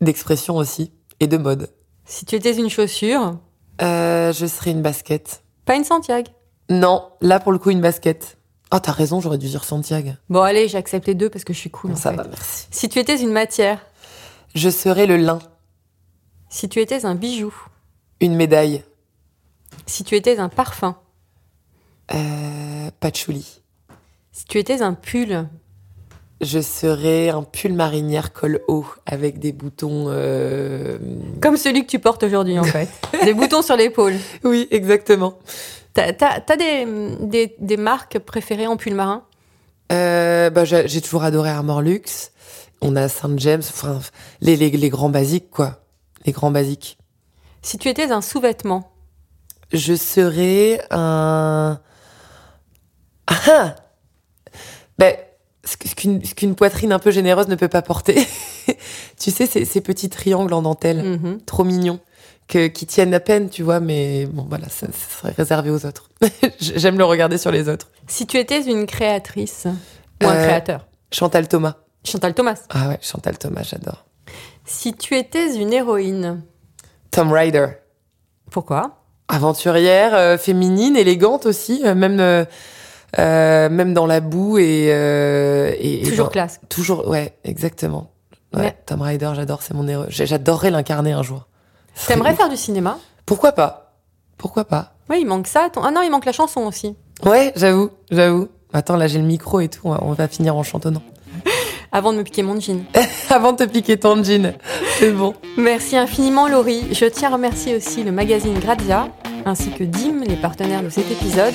d'expression 0.00 0.56
aussi 0.56 0.92
et 1.20 1.26
de 1.26 1.36
mode. 1.36 1.70
Si 2.04 2.24
tu 2.24 2.36
étais 2.36 2.56
une 2.56 2.70
chaussure, 2.70 3.38
Euh, 3.82 4.32
je 4.32 4.46
serais 4.46 4.70
une 4.72 4.82
basket. 4.82 5.42
pas 5.64 5.74
une 5.76 5.84
Santiago. 5.84 6.30
Non, 6.70 7.10
là 7.20 7.38
pour 7.40 7.52
le 7.52 7.58
coup 7.58 7.70
une 7.70 7.80
basket. 7.80 8.37
Oh, 8.72 8.78
t'as 8.80 8.92
raison, 8.92 9.20
j'aurais 9.20 9.38
dû 9.38 9.48
dire 9.48 9.64
Santiago. 9.64 10.10
Bon, 10.28 10.42
allez, 10.42 10.68
j'accepte 10.68 11.06
les 11.06 11.14
deux 11.14 11.30
parce 11.30 11.44
que 11.44 11.52
je 11.54 11.58
suis 11.58 11.70
cool. 11.70 11.92
en 11.92 11.96
Ça 11.96 12.10
fait. 12.10 12.16
va, 12.16 12.24
merci. 12.24 12.66
Si 12.70 12.88
tu 12.88 12.98
étais 12.98 13.16
une 13.20 13.32
matière, 13.32 13.80
Je 14.54 14.68
serais 14.68 15.06
le 15.06 15.16
lin, 15.16 15.38
si 16.50 16.68
tu 16.68 16.80
étais 16.80 17.04
un 17.06 17.14
bijou, 17.14 17.54
une 18.20 18.34
médaille, 18.36 18.82
si 19.86 20.04
tu 20.04 20.16
étais 20.16 20.38
un 20.38 20.48
parfum, 20.48 20.96
euh, 22.14 22.90
patchouli. 23.00 23.60
si 24.32 24.44
tu 24.46 24.58
étais 24.58 24.82
un 24.82 24.94
pull, 24.94 25.46
Je 26.40 26.60
serais 26.60 27.30
un 27.30 27.42
pull 27.42 27.72
marinière 27.74 28.32
col 28.32 28.60
haut 28.68 28.86
avec 29.06 29.38
des 29.38 29.52
boutons. 29.52 30.06
euh, 30.08 30.98
comme 31.42 31.56
celui 31.56 31.82
que 31.84 31.90
tu 31.90 31.98
portes 31.98 32.22
aujourd'hui 32.22 32.58
en 32.58 32.64
fait, 32.64 32.88
des 33.24 33.34
boutons 33.34 33.62
sur 33.62 33.76
l'épaule. 33.76 34.14
Oui, 34.44 34.68
exactement. 34.70 35.38
T'as 35.94 36.12
t'as- 36.12 36.40
t'as 36.40 36.56
des, 36.56 36.86
des, 37.20 37.56
des 37.58 37.76
marques 37.76 38.18
préférées 38.18 38.66
en 38.66 38.76
pull 38.76 38.94
marin? 38.94 39.24
Euh, 39.92 40.50
bah, 40.50 40.64
j'ai 40.64 40.86
j'ai 40.88 41.00
toujours 41.00 41.24
adoré 41.24 41.50
Armor 41.50 41.82
Luxe. 41.82 42.32
On 42.80 42.94
a 42.94 43.08
Saint 43.08 43.36
James, 43.38 43.62
enfin 43.68 43.98
les, 44.40 44.54
les, 44.56 44.70
les 44.70 44.88
grands 44.90 45.08
basiques 45.08 45.50
quoi, 45.50 45.80
les 46.26 46.32
grands 46.32 46.50
basiques. 46.52 46.98
Si 47.62 47.76
tu 47.78 47.88
étais 47.88 48.10
un 48.12 48.20
sous-vêtement, 48.20 48.92
Je 49.72 49.94
serais 49.94 50.80
un. 50.90 51.80
Ah 53.26 53.34
ah 53.48 53.74
Ben, 54.98 55.14
ce 55.64 55.76
qu'une 55.76 56.24
ce 56.24 56.34
qu'une 56.34 56.54
poitrine 56.54 56.92
un 56.92 56.98
peu 56.98 57.10
généreuse 57.10 57.48
ne 57.48 57.56
peut 57.56 57.68
pas 57.68 57.82
porter. 57.82 58.26
tu 59.18 59.30
sais, 59.30 59.46
ces, 59.46 59.64
ces 59.64 59.80
petits 59.80 60.08
triangles 60.08 60.52
en 60.52 60.62
dentelle, 60.62 61.02
Mhm. 61.02 61.40
trop 61.44 61.64
mignons, 61.64 61.98
que, 62.48 62.66
qui 62.66 62.86
tiennent 62.86 63.12
à 63.14 63.20
peine, 63.20 63.50
tu 63.50 63.62
vois, 63.62 63.78
mais 63.80 64.26
bon, 64.26 64.46
voilà, 64.48 64.68
ça, 64.68 64.86
ça 64.86 65.20
serait 65.20 65.32
réservé 65.36 65.70
aux 65.70 65.84
autres. 65.86 66.08
J'aime 66.60 66.96
le 66.98 67.04
regarder 67.04 67.38
sur 67.38 67.50
les 67.50 67.68
autres. 67.68 67.90
si 68.06 68.26
tu 68.26 68.38
étais 68.38 68.62
une 68.62 68.86
créatrice 68.86 69.66
ou 70.22 70.26
un 70.26 70.34
Euh, 70.34 70.44
créateur, 70.46 70.86
Chantal 71.12 71.46
Thomas. 71.48 71.74
Chantal 72.04 72.32
Thomas. 72.34 72.58
Ah 72.70 72.88
ouais, 72.88 72.98
Chantal 73.02 73.36
Thomas, 73.38 73.62
j'adore. 73.62 74.06
Si 74.64 74.94
tu 74.94 75.14
étais 75.16 75.54
une 75.56 75.72
héroïne, 75.72 76.42
Tom 77.10 77.32
Ryder. 77.32 77.66
pourquoi? 78.50 78.94
Aventurière, 79.28 80.14
euh, 80.14 80.38
féminine, 80.38 80.96
élégante 80.96 81.44
aussi, 81.46 81.82
euh, 81.84 81.94
même 81.94 82.18
euh, 82.20 83.68
même 83.68 83.92
dans 83.94 84.06
la 84.06 84.20
boue 84.20 84.58
et, 84.58 84.88
euh, 84.90 85.72
et 85.78 86.00
et 86.00 86.08
Toujours 86.08 86.30
classe. 86.30 86.60
toujours 86.70 87.08
ouais 87.08 87.34
exactement. 87.44 88.10
Ouais, 88.54 88.62
Mais- 88.62 88.76
Tom 88.86 89.02
Ryder, 89.02 89.32
j'adore, 89.34 89.62
c'est 89.62 89.74
mon 89.74 89.86
héros. 89.86 90.04
J'adorerais 90.08 90.70
l'incarner 90.70 91.12
un 91.12 91.22
jour. 91.22 91.46
T'aimerais 92.06 92.34
faire 92.34 92.48
du 92.48 92.56
cinéma? 92.56 92.98
Pourquoi 93.26 93.52
pas? 93.52 93.92
Pourquoi 94.36 94.64
pas? 94.64 94.92
Oui, 95.10 95.18
il 95.20 95.26
manque 95.26 95.46
ça. 95.46 95.68
ton- 95.72 95.82
Ah 95.82 95.90
non, 95.90 96.02
il 96.02 96.10
manque 96.10 96.24
la 96.24 96.32
chanson 96.32 96.60
aussi. 96.62 96.94
Ouais, 97.24 97.52
j'avoue, 97.56 97.90
j'avoue. 98.10 98.48
Attends, 98.72 98.96
là 98.96 99.08
j'ai 99.08 99.18
le 99.18 99.24
micro 99.24 99.60
et 99.60 99.68
tout, 99.68 99.80
on 99.84 99.90
va, 99.90 99.98
on 100.02 100.12
va 100.12 100.28
finir 100.28 100.54
en 100.56 100.62
chantonnant. 100.62 101.02
avant 101.92 102.12
de 102.12 102.18
me 102.18 102.22
piquer 102.22 102.42
mon 102.42 102.60
jean. 102.60 102.84
Avant 103.30 103.52
de 103.52 103.58
te 103.58 103.64
piquer 103.64 103.98
ton 103.98 104.22
jean. 104.22 104.54
C'est 104.98 105.10
bon. 105.10 105.34
Merci 105.56 105.96
infiniment 105.96 106.48
Laurie. 106.48 106.86
Je 106.92 107.04
tiens 107.06 107.30
à 107.30 107.32
remercier 107.34 107.74
aussi 107.76 108.02
le 108.04 108.12
magazine 108.12 108.58
Grazia 108.58 109.08
ainsi 109.46 109.70
que 109.70 109.84
Dim, 109.84 110.22
les 110.26 110.36
partenaires 110.36 110.82
de 110.82 110.90
cet 110.90 111.10
épisode. 111.10 111.54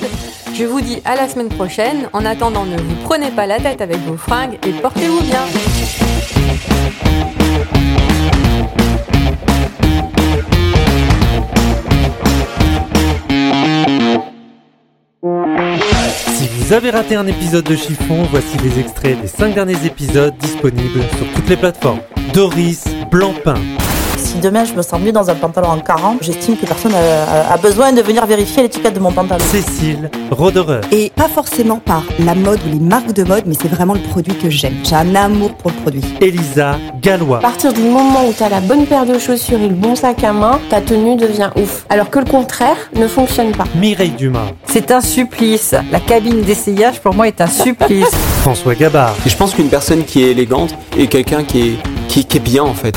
Je 0.54 0.64
vous 0.64 0.80
dis 0.80 1.00
à 1.04 1.14
la 1.16 1.28
semaine 1.28 1.48
prochaine. 1.48 2.08
En 2.12 2.24
attendant, 2.24 2.64
ne 2.64 2.76
vous 2.76 2.94
prenez 3.04 3.30
pas 3.30 3.46
la 3.46 3.58
tête 3.60 3.80
avec 3.80 3.98
vos 3.98 4.16
fringues 4.16 4.58
et 4.66 4.72
portez-vous 4.72 5.20
bien. 5.22 5.44
Vous 16.66 16.72
avez 16.72 16.90
raté 16.90 17.14
un 17.14 17.26
épisode 17.26 17.64
de 17.64 17.76
Chiffon, 17.76 18.22
voici 18.30 18.56
les 18.62 18.80
extraits 18.80 19.20
des 19.20 19.28
5 19.28 19.54
derniers 19.54 19.84
épisodes 19.84 20.34
disponibles 20.38 21.02
sur 21.18 21.30
toutes 21.34 21.48
les 21.50 21.58
plateformes. 21.58 22.00
Doris 22.32 22.84
Blancpain, 23.10 23.56
Si 24.34 24.40
demain 24.40 24.64
je 24.64 24.72
me 24.74 24.82
sens 24.82 25.00
mieux 25.00 25.12
dans 25.12 25.30
un 25.30 25.36
pantalon 25.36 25.68
en 25.68 25.78
40, 25.78 26.18
j'estime 26.22 26.56
que 26.56 26.66
personne 26.66 26.92
a, 26.92 27.52
a 27.52 27.56
besoin 27.56 27.92
de 27.92 28.02
venir 28.02 28.26
vérifier 28.26 28.64
l'étiquette 28.64 28.94
de 28.94 28.98
mon 28.98 29.12
pantalon. 29.12 29.44
Cécile 29.48 30.10
Roderer, 30.32 30.80
Et 30.90 31.12
pas 31.14 31.28
forcément 31.28 31.76
par 31.76 32.02
la 32.18 32.34
mode 32.34 32.58
ou 32.66 32.72
les 32.72 32.80
marques 32.80 33.12
de 33.12 33.22
mode, 33.22 33.44
mais 33.46 33.54
c'est 33.54 33.68
vraiment 33.68 33.94
le 33.94 34.00
produit 34.00 34.34
que 34.34 34.50
j'aime. 34.50 34.74
J'ai 34.82 34.96
un 34.96 35.14
amour 35.14 35.54
pour 35.54 35.70
le 35.70 35.76
produit. 35.82 36.02
Elisa 36.20 36.78
Gallois, 37.00 37.38
À 37.38 37.42
partir 37.42 37.72
du 37.72 37.82
moment 37.82 38.26
où 38.28 38.32
tu 38.32 38.42
as 38.42 38.48
la 38.48 38.58
bonne 38.60 38.86
paire 38.86 39.06
de 39.06 39.20
chaussures 39.20 39.60
et 39.60 39.68
le 39.68 39.74
bon 39.74 39.94
sac 39.94 40.24
à 40.24 40.32
main, 40.32 40.58
ta 40.68 40.80
tenue 40.80 41.14
devient 41.16 41.50
ouf. 41.54 41.86
Alors 41.88 42.10
que 42.10 42.18
le 42.18 42.24
contraire 42.24 42.76
ne 42.96 43.06
fonctionne 43.06 43.52
pas. 43.52 43.66
Mireille 43.76 44.10
Dumas, 44.18 44.48
C'est 44.66 44.90
un 44.90 45.00
supplice. 45.00 45.76
La 45.92 46.00
cabine 46.00 46.40
d'essayage 46.42 46.98
pour 47.00 47.14
moi 47.14 47.28
est 47.28 47.40
un 47.40 47.46
supplice. 47.46 48.10
François 48.42 48.74
Gabard, 48.74 49.14
Et 49.24 49.30
je 49.30 49.36
pense 49.36 49.54
qu'une 49.54 49.68
personne 49.68 50.02
qui 50.02 50.24
est 50.24 50.32
élégante 50.32 50.74
est 50.98 51.06
quelqu'un 51.06 51.44
qui 51.44 51.60
est, 51.60 51.76
qui, 52.08 52.24
qui 52.24 52.38
est 52.38 52.40
bien 52.40 52.64
en 52.64 52.74
fait. 52.74 52.96